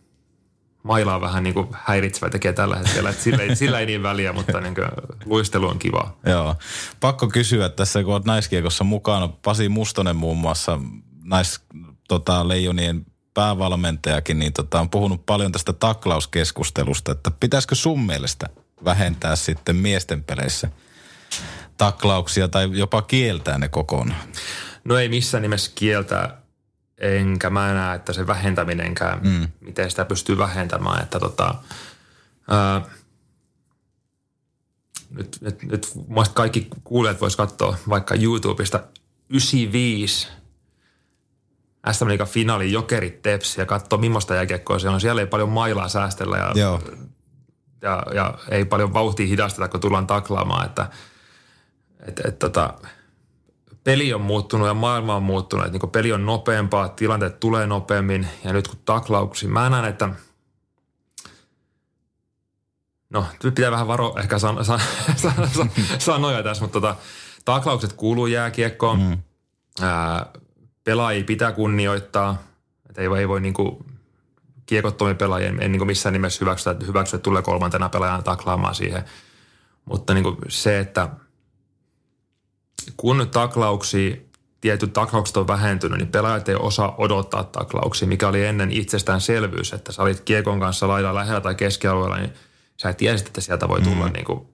[0.87, 3.09] maila on vähän niin kuin häiritsevä tekee tällä hetkellä.
[3.09, 4.87] Että sillä, ei, sillä ei niin väliä, mutta niin kuin,
[5.25, 6.17] luistelu on kiva.
[6.25, 6.55] Joo.
[6.99, 9.27] Pakko kysyä tässä, kun olet naiskiekossa mukana.
[9.27, 10.79] Pasi Mustonen muun muassa,
[11.23, 11.61] nais,
[12.07, 18.47] tota, leijonien päävalmentajakin, niin tota, on puhunut paljon tästä taklauskeskustelusta, että pitäisikö sun mielestä
[18.85, 20.69] vähentää sitten miesten peleissä
[21.77, 24.27] taklauksia tai jopa kieltää ne kokonaan?
[24.83, 26.41] No ei missään nimessä kieltää,
[26.97, 29.47] enkä mä näe, että se vähentäminenkään, mm.
[29.59, 31.03] miten sitä pystyy vähentämään.
[31.03, 31.55] Että tota,
[32.47, 32.81] ää,
[35.09, 38.83] nyt, nyt, nyt muista kaikki kuulijat vois katsoa vaikka YouTubesta
[39.29, 40.27] 95
[41.91, 45.01] SM Liigan finaali Jokerit Teps ja katsoa millaista jääkiekkoa se on.
[45.01, 46.81] Siellä ei paljon mailaa säästellä ja, Joo.
[47.81, 50.65] ja, ja ei paljon vauhtia hidasteta, kun tullaan taklaamaan.
[50.65, 50.87] Että,
[52.07, 52.73] et, et, tota,
[53.87, 55.65] peli on muuttunut ja maailma on muuttunut.
[55.65, 60.09] Että niin peli on nopeampaa, tilanteet tulee nopeammin ja nyt kun taklauksia, mä näen, että
[63.09, 64.79] no nyt pitää vähän varo ehkä san, san,
[65.15, 65.69] san, san,
[65.99, 66.95] sanoja tässä, mutta tota,
[67.45, 68.99] taklaukset kuuluu jääkiekkoon.
[68.99, 69.17] Mm.
[69.81, 70.25] Ää,
[70.83, 72.37] pelaajia pitää kunnioittaa,
[72.89, 73.85] että ei, ei voi niin kuin
[74.65, 78.75] kiekottomia pelaajia, en niin kuin missään nimessä hyväksyä, että hyväksyä, että tulee kolmantena pelaajana taklaamaan
[78.75, 79.03] siihen.
[79.85, 81.09] Mutta niin kuin se, että
[82.97, 84.15] kun taklauksia,
[84.61, 89.91] tietyt taklaukset on vähentynyt, niin pelaajat ei osaa odottaa taklauksia, mikä oli ennen itsestäänselvyys, että
[89.91, 92.33] sä olit kiekon kanssa lailla lähellä tai keskialueella, niin
[92.77, 94.13] sä tiesit, että sieltä voi tulla, mm.
[94.13, 94.47] niin kuin,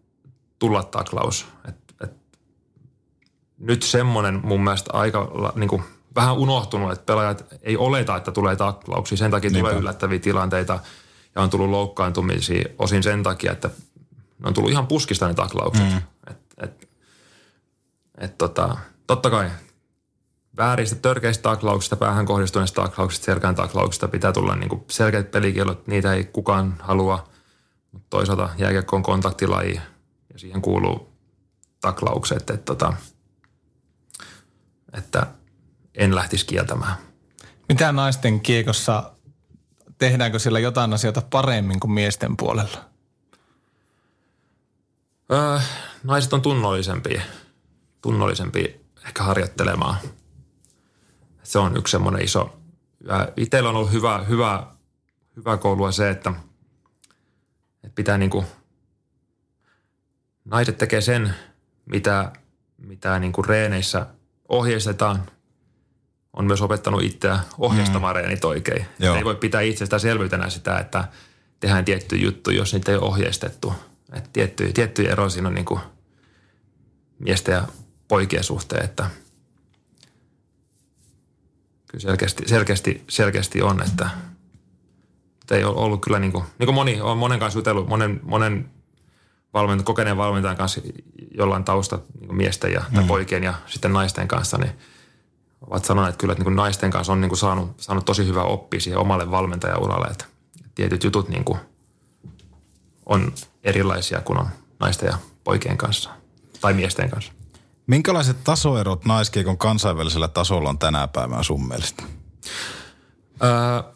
[0.60, 1.46] tulla taklaus.
[1.70, 2.14] Et, et,
[3.58, 5.84] nyt semmoinen mun mielestä aika niin kuin,
[6.16, 9.18] vähän unohtunut, että pelaajat ei oleta, että tulee taklauksia.
[9.18, 9.70] Sen takia Niinpä.
[9.70, 10.80] tulee yllättäviä tilanteita.
[11.36, 13.70] ja on tullut loukkaantumisia osin sen takia, että
[14.40, 15.92] ne on tullut ihan puskista ne taklaukset.
[15.92, 16.02] Mm.
[18.18, 19.50] Et, tota, totta kai
[20.58, 25.88] vääristä törkeistä taklauksista, päähän kohdistuneista taklauksista, selkään taklauksista pitää tulla niin selkeät pelikielot.
[25.88, 27.30] Niitä ei kukaan halua,
[27.92, 29.82] mutta toisaalta jääkiekko on kontaktilaji
[30.34, 31.14] ja siihen kuuluu
[31.82, 32.94] taklaukset, että, tota,
[34.94, 35.28] että
[35.96, 36.96] en lähtisi kieltämään.
[37.70, 39.12] Mitä naisten kiekossa,
[39.98, 42.78] tehdäänkö siellä jotain asioita paremmin kuin miesten puolella?
[45.32, 45.60] Öö,
[46.04, 47.22] naiset on tunnollisempia,
[48.04, 48.74] tunnollisempia
[49.08, 49.96] ehkä harjoittelemaan.
[51.44, 52.60] Se on yksi semmoinen iso.
[53.38, 54.68] Itsellä on ollut hyvä, hyvä,
[55.36, 56.34] hyvä koulua se, että,
[57.84, 58.46] että pitää niinku,
[60.46, 61.36] naiset tekee sen,
[61.86, 62.32] mitä,
[62.78, 64.06] mitä niinku reeneissä
[64.50, 65.24] ohjeistetaan.
[66.34, 68.20] On myös opettanut itseä ohjastamaan mm.
[68.20, 68.86] reenit oikein.
[69.18, 71.08] Ei voi pitää itsestään selvyytenä sitä, että
[71.60, 73.74] tehdään tietty juttu, jos niitä ei ole ohjeistettu–
[74.14, 75.80] että tiettyjä, tiettyjä eroja siinä on niin kuin
[77.20, 77.68] miesten ja
[78.14, 79.10] poikien suhteen, että
[81.88, 84.10] kyllä selkeästi, selkeästi, selkeästi on, että,
[85.42, 88.20] että ei ole ollut kyllä niin kuin, niin kuin moni, on monen kanssa jutellut, monen,
[88.24, 88.70] monen
[89.54, 90.82] valmentajan, kokeneen valmentajan kanssa,
[91.38, 93.08] jolla on tausta niin kuin miesten ja mm.
[93.08, 94.72] poikien ja sitten naisten kanssa, niin
[95.62, 98.44] ovat sanoneet kyllä, että niin kuin naisten kanssa on niin kuin saanut, saanut tosi hyvä
[98.44, 100.26] oppi siihen omalle valmentajauralle, että
[100.76, 101.60] tietyt jutut niin kuin
[103.06, 103.34] on
[103.64, 104.48] erilaisia kuin on
[104.80, 106.10] naisten ja poikien kanssa
[106.62, 107.34] tai miesten kanssa.
[107.88, 112.04] Minkälaiset tasoerot naiskiekon kansainvälisellä tasolla on tänä päivänä sun mielestä?
[113.44, 113.94] Öö,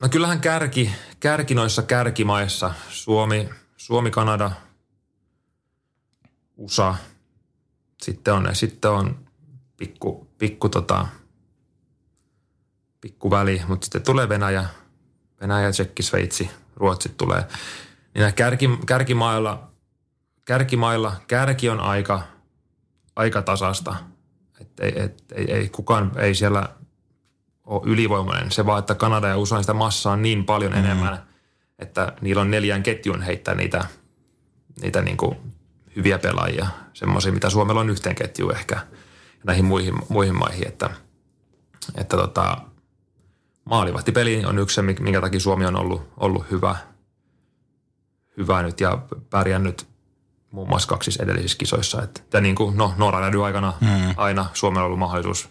[0.00, 0.90] no kyllähän kärki,
[1.20, 4.50] kärki noissa kärkimaissa, Suomi, Suomi, Kanada,
[6.56, 6.94] USA,
[8.02, 9.26] sitten on, sitten on
[9.76, 11.06] pikku, pikku, tota,
[13.00, 14.64] pikku väli, mutta sitten tulee Venäjä,
[15.40, 17.44] Venäjä, Tsekki, Sveitsi, Ruotsi tulee
[18.14, 19.70] niin kärki, kärkimailla,
[20.44, 22.22] kärkimailla kärki on aika,
[23.16, 23.94] aika tasasta.
[24.60, 26.68] Et ei, et, ei, ei, kukaan ei siellä
[27.64, 28.52] ole ylivoimainen.
[28.52, 30.78] Se vaan, että Kanada ja USA sitä massaa on niin paljon mm.
[30.78, 31.18] enemmän,
[31.78, 33.86] että niillä on neljän ketjun heittää niitä,
[34.80, 35.36] niitä niin kuin
[35.96, 36.66] hyviä pelaajia.
[36.92, 38.86] Semmoisia, mitä Suomella on yhteen ketjuun ehkä
[39.44, 40.68] näihin muihin, muihin maihin.
[40.68, 40.90] Että,
[41.94, 42.56] että tota,
[43.64, 46.76] maalivahtipeli on yksi se, minkä takia Suomi on ollut, ollut hyvä–
[48.36, 48.98] hyvä nyt ja
[49.30, 49.86] pärjännyt
[50.54, 52.02] muun muassa kaksissa edellisissä kisoissa.
[52.02, 54.14] Että, niin kuin, no, Norran aikana mm.
[54.16, 55.48] aina Suomella on ollut mahdollisuus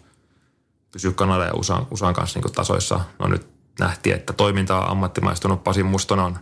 [0.92, 3.00] pysyä Kanada ja USAn, USAn kanssa niin tasoissa.
[3.18, 3.46] No nyt
[3.80, 5.64] nähtiin, että toiminta on ammattimaistunut.
[5.64, 6.38] Pasi Muston on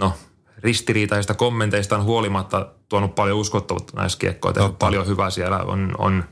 [0.00, 0.12] no,
[0.58, 4.68] ristiriitaisista kommenteistaan huolimatta tuonut paljon uskottavuutta näissä kiekkoja.
[4.78, 5.58] Paljon hyvää siellä.
[5.58, 6.24] On, on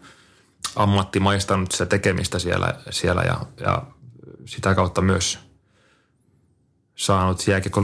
[0.77, 3.83] ammattimaistanut sitä tekemistä siellä, siellä ja, ja
[4.45, 5.39] sitä kautta myös–
[6.97, 7.83] saanut jääkiekko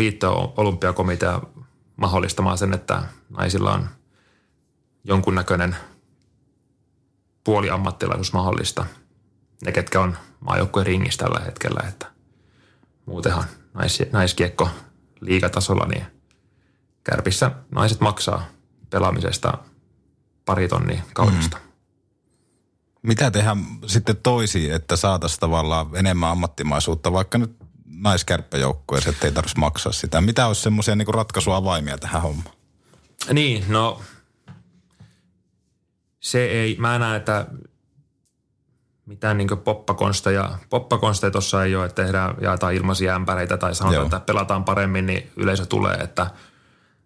[0.57, 1.41] olympiakomitea
[2.01, 3.89] mahdollistamaan sen, että naisilla on
[5.05, 5.77] jonkunnäköinen
[7.45, 8.87] puoliammattilaisuus mahdollista.
[9.65, 12.07] Ne, ketkä on maajoukkueen ringissä tällä hetkellä, että
[13.07, 13.45] muutenhan
[13.75, 14.69] nais, naiskiekko
[15.21, 16.07] liigatasolla, niin
[17.05, 18.45] kärpissä naiset maksaa
[18.91, 19.59] pelaamisesta
[20.45, 21.57] pari tonnia kaudesta.
[21.57, 21.71] Mm.
[23.03, 27.60] Mitä tehdään sitten toisiin, että saataisiin tavallaan enemmän ammattimaisuutta, vaikka nyt
[28.01, 30.21] naiskärppäjoukkueeseen, että ei tarvitsisi maksaa sitä.
[30.21, 32.57] Mitä olisi semmoisia niin ratkaisuavaimia tähän hommaan?
[33.33, 34.01] Niin, no
[36.21, 37.47] se ei, mä näen, että
[39.07, 44.07] mitään niin poppakonsteja, poppakonsteja tuossa ei ole, että tehdään, jaetaan ilmaisia ämpäreitä tai sanotaan, Joo.
[44.07, 46.23] että pelataan paremmin, niin yleisö tulee, että,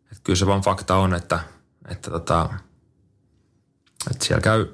[0.02, 1.40] että kyllä se vaan fakta on, että,
[1.88, 2.48] että, tota,
[4.10, 4.66] että siellä käy,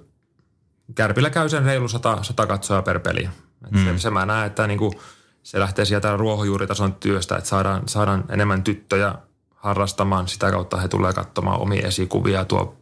[0.94, 3.28] Kärpillä käy sen reilu sata, sata katsoja per peli.
[3.70, 3.84] Mm.
[3.84, 4.92] se, se mä näen, että niin kuin–
[5.50, 9.14] se lähtee sieltä ruohonjuuritason työstä, että saadaan, saadaan enemmän tyttöjä
[9.54, 10.28] harrastamaan.
[10.28, 12.76] Sitä kautta he tulee katsomaan omia esikuvia, tuo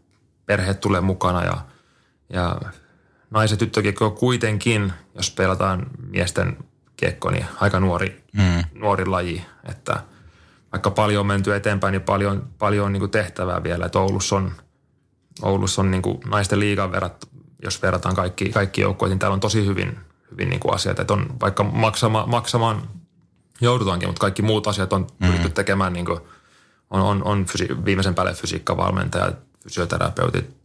[0.46, 1.56] perhe tulee mukana ja,
[2.28, 2.60] ja
[3.30, 6.56] naiset tyttökiekko kuitenkin, jos pelataan miesten
[6.96, 8.64] kiekko, niin aika nuori, mm.
[8.74, 10.00] nuori laji, että
[10.72, 13.86] vaikka paljon on menty eteenpäin, niin paljon, paljon on niin kuin tehtävää vielä.
[13.86, 14.52] Että Oulussa on,
[15.42, 17.28] Oulussa on niin kuin naisten liigan verrat,
[17.62, 19.98] jos verrataan kaikki, kaikki joukkoihin, niin täällä on tosi hyvin
[20.30, 20.98] hyvin niin kuin asiat.
[20.98, 22.82] Että on vaikka maksama, maksamaan
[23.60, 25.26] joudutaankin, mutta kaikki muut asiat on mm.
[25.26, 26.20] pyritty tekemään niin kuin,
[26.90, 29.32] on, on, on fysi- viimeisen päälle fysiikkavalmentaja,
[29.64, 30.56] fysioterapeutit,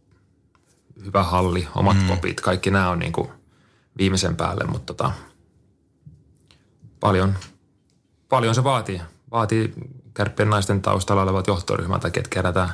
[1.04, 2.06] hyvä halli, omat mm.
[2.06, 3.28] kopit, kaikki nämä on niin kuin
[3.98, 5.12] viimeisen päälle, mutta tota,
[7.00, 7.34] paljon,
[8.28, 9.00] paljon se vaatii.
[9.30, 9.74] Vaatii
[10.14, 12.72] kärppien naisten taustalla olevat johtoryhmät, ketkä kerätään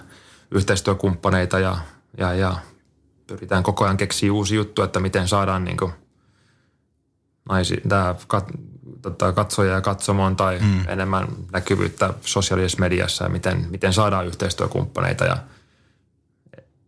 [0.50, 1.78] yhteistyökumppaneita ja,
[2.18, 2.56] ja, ja
[3.26, 5.92] pyritään koko ajan keksiä uusi juttu, että miten saadaan niin kuin–
[7.50, 8.44] naisi, tämä kat,
[9.02, 10.88] tota, katsojia katsomoon tai mm.
[10.88, 15.36] enemmän näkyvyyttä sosiaalisessa mediassa ja miten, miten saadaan yhteistyökumppaneita ja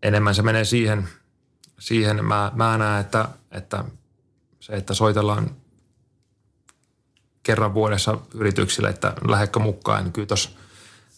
[0.03, 1.09] enemmän se menee siihen,
[1.79, 3.85] siihen mä, mä näen, että, että
[4.61, 5.51] se, että soitellaan
[7.43, 10.51] kerran vuodessa yrityksille, että lähdekö mukaan, niin kyllä tuossa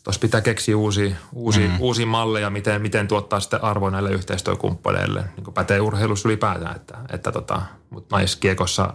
[0.04, 1.80] tos pitää keksiä uusia, uusia, mm.
[1.80, 5.24] uusia malleja, miten, miten tuottaa sitten arvoa näille yhteistyökumppaneille.
[5.36, 8.94] Niin pätee urheilussa ylipäätään, että, että tota, mutta naiskiekossa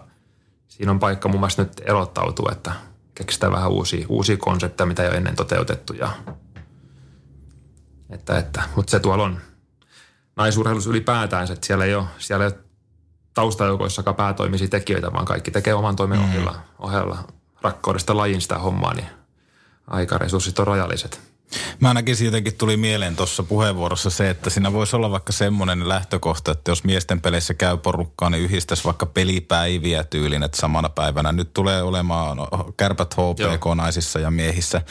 [0.69, 2.71] siinä on paikka mun mielestä nyt erottautua, että
[3.15, 5.93] keksitään vähän uusia, uusia konsepteja, mitä ei ole ennen toteutettu.
[5.93, 6.11] Ja,
[8.09, 9.39] että, että, mutta se tuolla on
[10.35, 12.59] naisurheilussa ylipäätään, että siellä ei ole, siellä ei ole
[13.33, 16.25] taustajoukoissakaan päätoimisia tekijöitä, vaan kaikki tekee oman toimen mm.
[16.25, 17.17] ohella, ohella
[17.61, 19.07] rakkaudesta lajin sitä hommaa, niin
[19.87, 21.28] aikaresurssit on rajalliset.
[21.79, 26.51] Mä näkisin jotenkin tuli mieleen tuossa puheenvuorossa se, että siinä voisi olla vaikka semmoinen lähtökohta,
[26.51, 31.31] että jos miesten peleissä käy porukkaa, niin yhdistäisi vaikka pelipäiviä tyylin, että samana päivänä.
[31.31, 32.37] Nyt tulee olemaan
[32.77, 34.81] kärpät HPK naisissa ja miehissä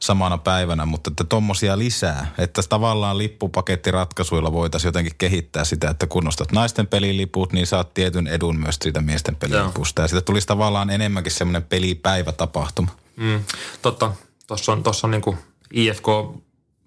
[0.00, 2.34] samana päivänä, mutta että tommosia lisää.
[2.38, 8.26] Että tavallaan lippupakettiratkaisuilla voitaisiin jotenkin kehittää sitä, että kun nostat naisten peliliput, niin saat tietyn
[8.26, 10.00] edun myös siitä miesten pelilipusta.
[10.00, 10.04] Joo.
[10.04, 12.88] Ja siitä tulisi tavallaan enemmänkin semmoinen pelipäivätapahtuma.
[13.16, 13.44] Mm,
[13.82, 14.12] totta.
[14.46, 15.36] Tuossa on, tossa on niinku–
[15.72, 16.06] IFK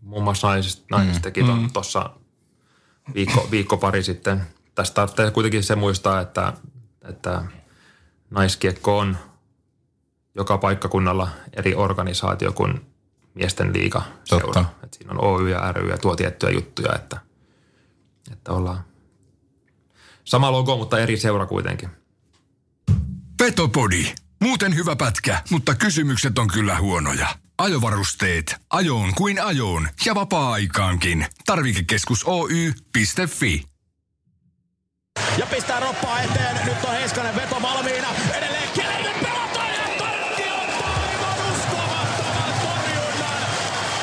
[0.01, 1.69] muun muassa naisista, naisista teki mm.
[1.73, 2.09] tuossa
[3.13, 4.41] viikko, viikko pari sitten.
[4.75, 6.53] Tästä tarvitsee kuitenkin se muistaa, että,
[7.01, 7.43] että
[8.29, 9.17] naiskiekko on
[10.35, 12.81] joka paikkakunnalla eri organisaatio kuin
[13.33, 14.65] miesten liiga seura.
[14.91, 17.17] Siinä on Oy ja ry ja tuo tiettyjä juttuja, että,
[18.31, 18.83] että ollaan
[20.23, 21.89] sama logo, mutta eri seura kuitenkin.
[23.37, 24.05] Petopodi.
[24.41, 27.27] Muuten hyvä pätkä, mutta kysymykset on kyllä huonoja.
[27.59, 28.55] Ajovarusteet.
[28.69, 31.25] Ajoon kuin ajoon ja vapaa-aikaankin.
[31.45, 33.63] Tarvikekeskus Oy.fi.
[35.37, 36.65] Ja pistää roppaa eteen.
[36.65, 38.07] Nyt on Heiskanen veto valmiina.
[38.37, 43.41] Edelleen Kellerinen pelataan ja Tarkki ottaa aivan uskomattoman torjunnan.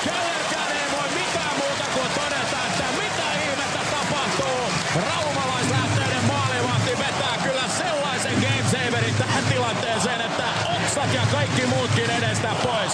[0.04, 4.60] Kellerkään ei voi mitään muuta kuin todeta, että mitä ihmettä tapahtuu.
[5.06, 10.44] Raumalaislähteinen maalivahti vetää kyllä sellaisen gamesaverin tähän tilanteeseen, että
[10.82, 12.92] oksat ja kaikki muutkin edestä pois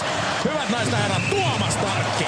[0.73, 2.25] naiset herrat, Tuomas Tarkki.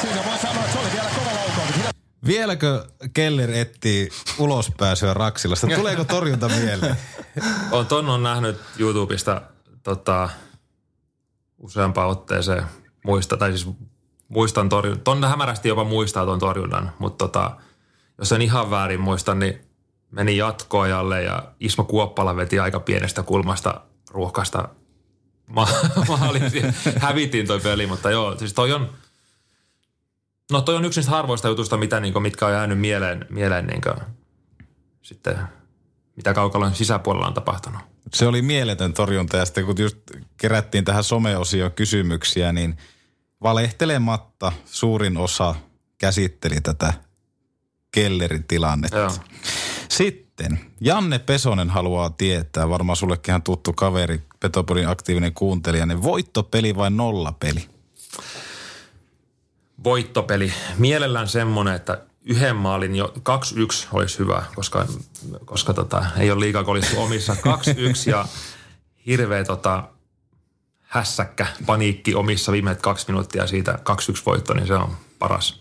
[0.00, 1.94] Siinä voi sanoa, että se oli vielä kova laukaus.
[2.26, 4.08] Vieläkö Keller etsii
[4.38, 5.66] ulospääsyä Raksilasta?
[5.66, 6.96] Tuleeko torjunta mieleen?
[7.72, 9.42] on, ton on nähnyt YouTubesta
[9.82, 10.28] tota,
[11.58, 12.64] useampaan otteeseen
[13.04, 13.68] muista, tai siis
[14.28, 15.04] muistan torjunnan.
[15.04, 17.56] Ton hämärästi jopa muistaa ton torjunnan, mutta tota,
[18.18, 19.60] jos en ihan väärin muista, niin
[20.10, 24.68] meni jatkoajalle ja Ismo Kuoppala veti aika pienestä kulmasta ruuhkasta
[25.46, 25.68] ma-
[26.08, 26.42] maalin.
[26.98, 28.90] Hävitin toi peli, mutta joo, siis toi on,
[30.52, 33.66] no toi on yksi niistä harvoista jutusta, mitä, niin kuin, mitkä on jäänyt mieleen, mieleen
[33.66, 33.96] niin kuin,
[35.02, 35.38] sitten,
[36.16, 37.80] mitä kaukalon sisäpuolella on tapahtunut.
[38.14, 39.98] Se oli mieletön torjunta ja sitten kun just
[40.36, 42.76] kerättiin tähän someosioon kysymyksiä, niin
[43.42, 45.54] valehtelematta suurin osa
[45.98, 46.92] käsitteli tätä
[47.92, 48.96] Kellerin tilannetta.
[48.96, 49.12] Joo.
[49.88, 56.76] Sitten Janne Pesonen haluaa tietää, varmaan sullekin ihan tuttu kaveri, Petopodin aktiivinen kuuntelija, niin voittopeli
[56.76, 57.68] vai nollapeli?
[59.84, 60.52] Voittopeli.
[60.78, 64.86] Mielellään semmoinen, että yhden maalin jo 2-1 olisi hyvä, koska,
[65.44, 67.32] koska tota, ei ole liikaa kolissu omissa.
[68.06, 68.24] 2-1 ja
[69.06, 69.84] hirveä tota,
[70.80, 73.78] hässäkkä, paniikki omissa viimeiset kaksi minuuttia siitä
[74.12, 75.60] 2-1 voitto, niin se on paras.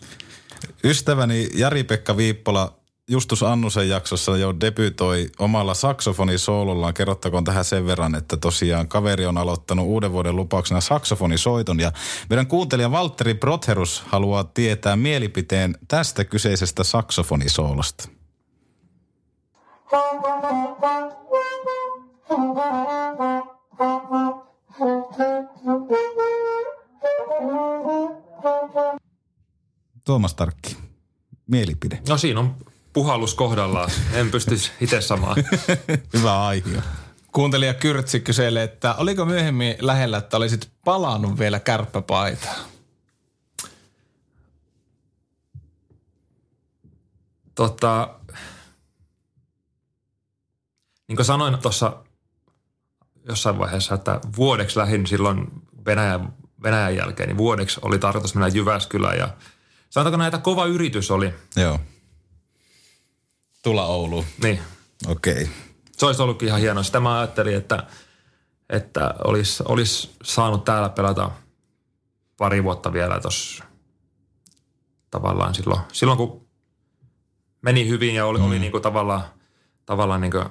[0.83, 6.93] Ystäväni Jari-Pekka Viippola Justus Annusen jaksossa jo debytoi omalla saksofonisoolollaan.
[6.93, 11.79] Kerrottakoon tähän sen verran, että tosiaan kaveri on aloittanut uuden vuoden lupauksena saksofonisoiton.
[11.79, 11.91] Ja
[12.29, 18.09] meidän kuuntelija Valtteri Brotherus haluaa tietää mielipiteen tästä kyseisestä saksofonisoolosta.
[30.03, 30.77] Tuomas Tarkki,
[31.47, 32.01] mielipide.
[32.09, 32.55] No siinä on
[32.93, 33.91] puhallus kohdallaan.
[34.13, 35.35] En pysty itse samaan.
[36.17, 36.81] Hyvä aihe.
[37.31, 42.65] Kuuntelija Kyrtsi kyselee, että oliko myöhemmin lähellä, että olisit palannut vielä kärppäpaitaan?
[47.55, 48.09] Tota,
[51.07, 51.97] niin kuin sanoin tuossa
[53.27, 55.47] jossain vaiheessa, että vuodeksi lähin silloin
[55.85, 56.33] Venäjän,
[56.63, 59.29] Venäjän jälkeen, niin vuodeksi oli tarkoitus mennä Jyväskylään ja
[59.89, 61.33] sanotaanko näitä kova yritys oli.
[61.55, 61.79] Joo.
[63.63, 64.25] Tulla Ouluun.
[64.43, 64.59] Niin.
[65.07, 65.33] Okei.
[65.33, 65.47] Okay.
[65.91, 66.83] Se olisi ollutkin ihan hienoa.
[66.83, 67.83] Sitä mä ajattelin, että,
[68.69, 71.31] että olisi, olisi saanut täällä pelata
[72.37, 73.63] pari vuotta vielä tuossa
[75.11, 76.47] tavallaan silloin, silloin kun
[77.61, 78.45] meni hyvin ja oli, mm.
[78.45, 79.23] oli niin kuin tavallaan,
[79.85, 80.45] tavallaan niin kuin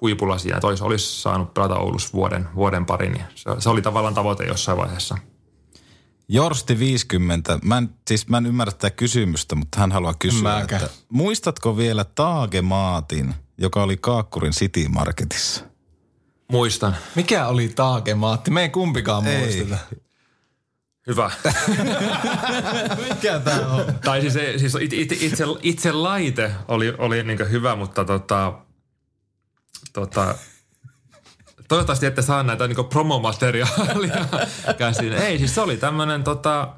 [0.00, 3.82] huipulla siinä, että olisi, olisi saanut pelata Oulussa vuoden, vuoden pari, niin se, se oli
[3.82, 5.18] tavallaan tavoite jossain vaiheessa.
[6.28, 7.58] Jorsti 50.
[7.62, 12.04] Mä en, siis mä en ymmärrä tätä kysymystä, mutta hän haluaa kysyä, että muistatko vielä
[12.04, 15.64] Taage Maatin, joka oli Kaakkurin City Marketissa?
[16.52, 16.96] Muistan.
[17.14, 18.50] Mikä oli Taake Maatti?
[18.50, 19.38] Me ei kumpikaan Ei.
[19.38, 19.78] muisteta.
[21.06, 21.30] Hyvä.
[23.08, 23.98] Mikä tää on?
[24.04, 28.52] tai siis, siis it, it, itse, itse laite oli, oli niin hyvä, mutta tota,
[29.92, 30.34] tota,
[31.74, 34.24] toivottavasti ette saa näitä niin promomateriaalia
[34.78, 35.12] käsiin.
[35.12, 36.68] Ei, siis se oli tämmöinen tota,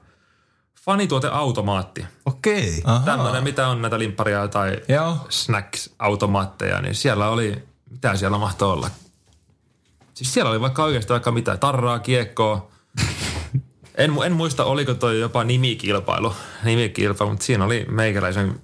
[0.85, 2.07] fanituoteautomaatti.
[2.27, 2.83] Okei.
[3.05, 5.17] Tämmöinen, mitä on näitä limpparia tai Joo.
[5.29, 8.91] snacks-automaatteja, niin siellä oli, mitä siellä mahtoi olla?
[10.15, 12.71] Siis siellä oli vaikka oikeasti vaikka mitä, tarraa, kiekkoa.
[13.99, 16.35] En, mu- en muista, oliko toi jopa nimikilpailu,
[16.65, 18.61] nimikilpailu, mutta siinä oli meikäläisen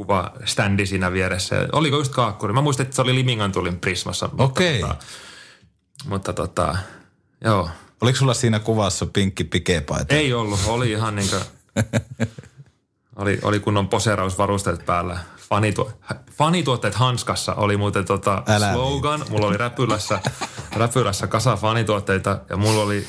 [0.00, 1.68] kuva standi siinä vieressä.
[1.72, 2.52] Oliko just kaakkuri?
[2.52, 4.26] Mä muistin, että se oli Limingan tulin Prismassa.
[4.26, 4.80] mutta Okei.
[4.80, 4.96] Tota,
[6.06, 6.76] mutta tota,
[7.44, 7.68] joo.
[8.00, 10.14] Oliko sulla siinä kuvassa pinkki pikepaita?
[10.14, 11.42] Ei ollut, oli ihan niin kuin,
[13.16, 15.18] oli, oli kunnon poseerausvarusteet päällä.
[15.48, 15.92] Fanituo,
[16.32, 19.24] fanituotteet hanskassa oli muuten tota Älä slogan.
[19.30, 20.20] Mulla oli räpylässä,
[20.76, 23.06] räpylässä kasa fanituotteita ja mulla oli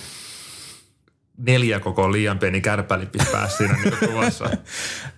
[1.46, 4.50] neljä koko liian pieni kärpälippi päässä siinä niin kuvassa.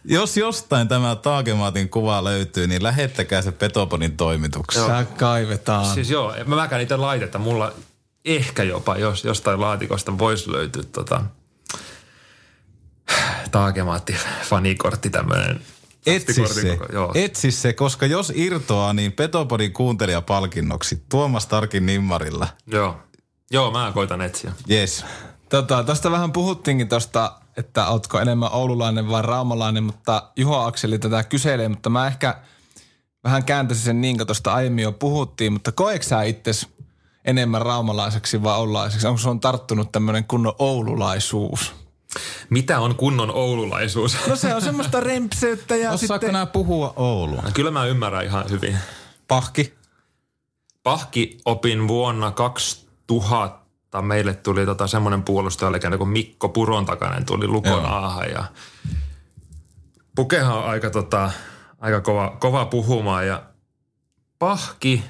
[0.05, 4.85] Jos jostain tämä Taagemaatin kuva löytyy, niin lähettäkää se Petoponin toimitukseen.
[4.85, 5.93] Tää kaivetaan.
[5.93, 7.39] Siis joo, mä mäkään niitä laitetta.
[7.39, 7.73] Mulla
[8.25, 11.23] ehkä jopa, jos jostain laatikosta voisi löytyä tota,
[13.51, 15.61] Taakemaatti fanikortti tämmöinen.
[16.05, 17.11] Etsi se, Joo.
[17.15, 22.47] etsi se, koska jos irtoaa, niin Petopodin kuuntelijapalkinnoksi Tuomas Tarkin nimmarilla.
[22.67, 22.97] Joo.
[23.51, 24.51] Joo, mä koitan etsiä.
[24.71, 25.05] Yes.
[25.53, 31.23] Tota, tosta vähän puhuttiinkin tosta, että ootko enemmän oululainen vai raumalainen, mutta Juho Akseli tätä
[31.23, 32.35] kyselee, mutta mä ehkä
[33.23, 36.67] vähän kääntäisin sen niin, kuin tuosta aiemmin jo puhuttiin, mutta koeks sä itses
[37.25, 39.07] enemmän raumalaiseksi vai oululaiseksi?
[39.07, 41.73] Onko sun tarttunut tämmöinen kunnon oululaisuus?
[42.49, 44.17] Mitä on kunnon oululaisuus?
[44.27, 46.33] No se on semmoista rempseyttä ja Osaatko sitten...
[46.33, 47.41] nämä puhua Oulua?
[47.41, 48.77] No, Kyllä mä ymmärrän ihan hyvin.
[49.27, 49.73] Pahki?
[50.83, 53.62] Pahki opin vuonna 2000.
[54.01, 58.45] Meille tuli tota semmoinen puolustajalegenda kuin Mikko Puron takainen tuli Lukon aahan ja
[60.15, 61.31] Pukehan on aika, tota,
[61.79, 63.43] aika kova, kova puhumaan ja
[64.39, 65.03] Pahki,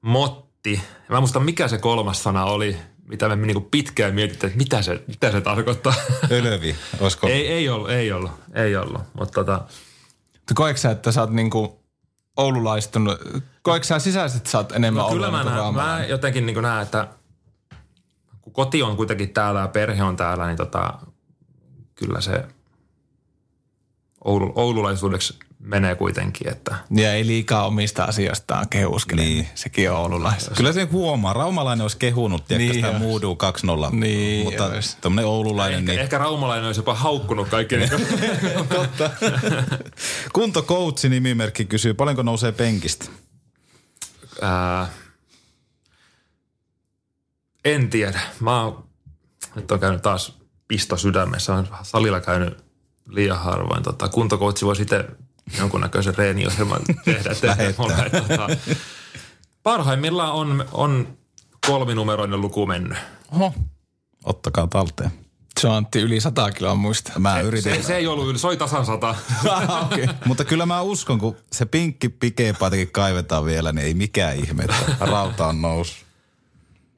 [0.00, 0.80] Motti.
[1.08, 2.76] Mä en muista mikä se kolmas sana oli,
[3.08, 5.94] mitä me niinku pitkään mietittiin, että mitä se, mitä se tarkoittaa.
[6.30, 6.76] Ölvi.
[7.00, 7.28] Olisiko?
[7.28, 9.02] ei, ei ollut, ei ollut, ei ollut.
[9.14, 9.60] Mutta tota,
[10.54, 11.80] Koeks sä, että sä oot niinku
[12.36, 13.18] oululaistunut?
[13.62, 16.82] Koeks sä sisäisesti, että sä oot enemmän No kyllä mä, näen, mä jotenkin niin näen,
[16.82, 17.08] että
[18.52, 20.92] kun koti on kuitenkin täällä ja perhe on täällä, niin tota,
[21.94, 22.44] kyllä se
[24.24, 29.34] Oulu, oululaisuudeksi menee kuitenkin, että Ja ei liikaa omista asioistaan kehuskele, niin.
[29.34, 29.48] Niin.
[29.54, 30.56] sekin on oululaisuus.
[30.56, 31.32] Kyllä se huomaa.
[31.32, 32.98] Raumalainen olisi kehunut, tiedätkö, Niin sitä.
[32.98, 33.36] Moodoo
[33.90, 33.96] 2.0.
[33.96, 34.70] Niin Mutta
[35.00, 37.76] tämmöinen oululainen, ehkä, niin ehkä raumalainen olisi jopa haukkunut kaikki.
[37.76, 37.90] Niin
[38.68, 38.88] kuin,
[40.32, 43.06] Kuntokoutsi nimimerkki kysyy, paljonko nousee penkistä?
[44.42, 44.88] ää,
[47.64, 48.20] en tiedä.
[48.40, 48.84] Mä oon,
[49.54, 50.38] nyt on käynyt taas
[50.68, 51.54] pisto sydämessä.
[51.54, 52.64] Olen salilla käynyt
[53.08, 53.82] liian harvoin.
[53.82, 55.04] Tota, kuntokoutsi voi sitten
[55.58, 57.34] jonkunnäköisen reeniohjelman tehdä.
[57.34, 58.48] tehdä mulle, tota,
[59.62, 61.18] parhaimmillaan on, on
[61.66, 62.98] kolminumeroinen luku mennyt.
[63.32, 63.54] Oho.
[64.24, 65.10] Ottakaa talteen.
[65.60, 67.12] Se on Antti yli 100 kiloa muista.
[67.18, 67.74] Mä yritin.
[67.74, 69.14] Se, se ei ollut yli, se oli tasan sata.
[69.84, 70.06] okay.
[70.24, 74.96] Mutta kyllä mä uskon, kun se pinkki pikeepaitakin kaivetaan vielä, niin ei mikään ihme, että
[75.00, 76.09] rauta on noussut.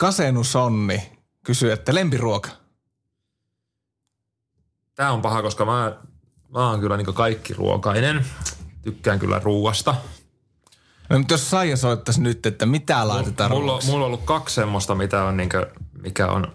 [0.03, 1.13] Kasenu Sonni
[1.45, 2.51] kysyy, että lempiruoka.
[4.95, 5.97] Tämä on paha, koska mä,
[6.49, 8.27] mä oon kyllä niin kaikki ruokainen.
[8.83, 9.95] Tykkään kyllä ruuasta.
[11.09, 13.89] No, mutta jos Saija soittaisi nyt, että mitä laitetaan Mulla, ruoaksi?
[13.89, 15.71] mulla on ollut kaksi semmoista, mitä on niinkö,
[16.03, 16.53] mikä on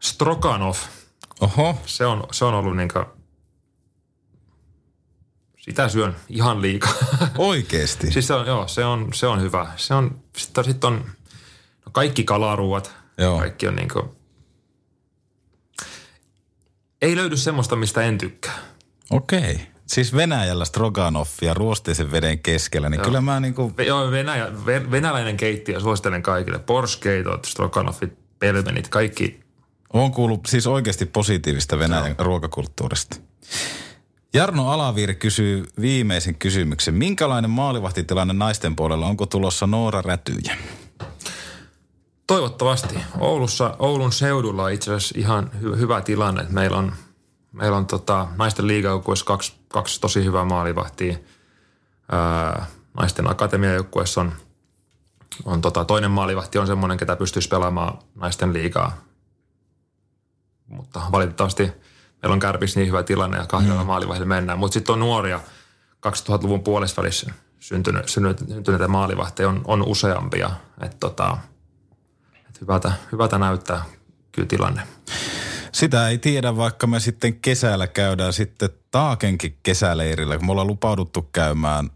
[0.00, 0.76] Stroganov.
[1.40, 1.78] Oho.
[1.86, 3.06] Se on, se on ollut niinkö,
[5.58, 6.94] sitä syön ihan liikaa.
[7.38, 8.10] Oikeesti?
[8.12, 9.72] siis se on, joo, se on, se on hyvä.
[9.76, 11.04] Se on, sitten sit on
[11.92, 12.94] kaikki kalaruuat.
[13.18, 13.38] Joo.
[13.38, 14.02] Kaikki on niinkö,
[17.02, 18.58] ei löydy semmoista, mistä en tykkää.
[19.10, 19.60] Okei.
[19.86, 23.04] Siis Venäjällä stroganoffia ruosteisen veden keskellä, niin Joo.
[23.04, 26.58] kyllä mä niinku, Ve- Joo, Venäjä, ve- venäläinen keittiö suosittelen kaikille.
[26.58, 29.40] Porskeitot, stroganoffit, pelmenit, kaikki.
[29.92, 33.16] on kuullut siis oikeasti positiivista Venäjän ruokakulttuurista.
[34.34, 36.94] Jarno Alaviiri kysyy viimeisen kysymyksen.
[36.94, 39.06] Minkälainen maalivahtitilanne naisten puolella?
[39.06, 40.56] Onko tulossa Noora Rätyjä?
[42.30, 42.98] Toivottavasti.
[43.18, 46.46] Oulussa, Oulun seudulla on itse asiassa ihan hy- hyvä tilanne.
[46.50, 46.92] Meillä on,
[47.52, 51.16] meillä on tota, naisten liigaukuissa kaksi, kaksi tosi hyvää maalivahtia.
[52.12, 52.66] Ää,
[53.00, 54.32] naisten akatemiajoukkueessa on,
[55.44, 58.96] on tota, toinen maalivahti on semmoinen, ketä pystyisi pelaamaan naisten liigaa.
[60.66, 61.62] Mutta valitettavasti
[62.22, 63.86] meillä on kärpissä niin hyvä tilanne ja kahdella mm.
[63.86, 64.58] maalivahdilla mennään.
[64.58, 65.40] Mutta sitten on nuoria
[66.06, 70.50] 2000-luvun puolessa välissä syntyneitä, syntyneitä maalivahteja on, on useampia.
[70.80, 71.36] Että tota,
[72.60, 73.84] hyvältä, hyvältä näyttää
[74.32, 74.82] kyllä tilanne.
[75.72, 81.22] Sitä ei tiedä, vaikka me sitten kesällä käydään sitten Taakenkin kesäleirillä, kun me ollaan lupauduttu
[81.32, 81.90] käymään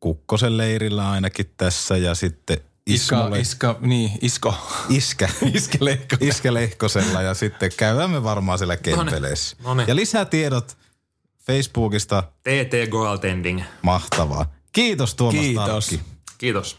[0.00, 4.54] Kukkosen leirillä ainakin tässä ja sitten Iska, Ismolle, iska, niin, isko.
[4.88, 6.28] iskä, Iske Leikkonen.
[6.28, 9.56] iskä Lehkosella ja sitten käydään me varmaan siellä Kempeleissä.
[9.64, 9.88] noniin.
[9.88, 10.76] Ja lisätiedot
[11.46, 13.62] Facebookista, TT Goaltending.
[13.82, 14.52] mahtavaa.
[14.72, 15.86] Kiitos Tuomas Kiitos.
[15.88, 16.00] Tarkki.
[16.38, 16.78] Kiitos.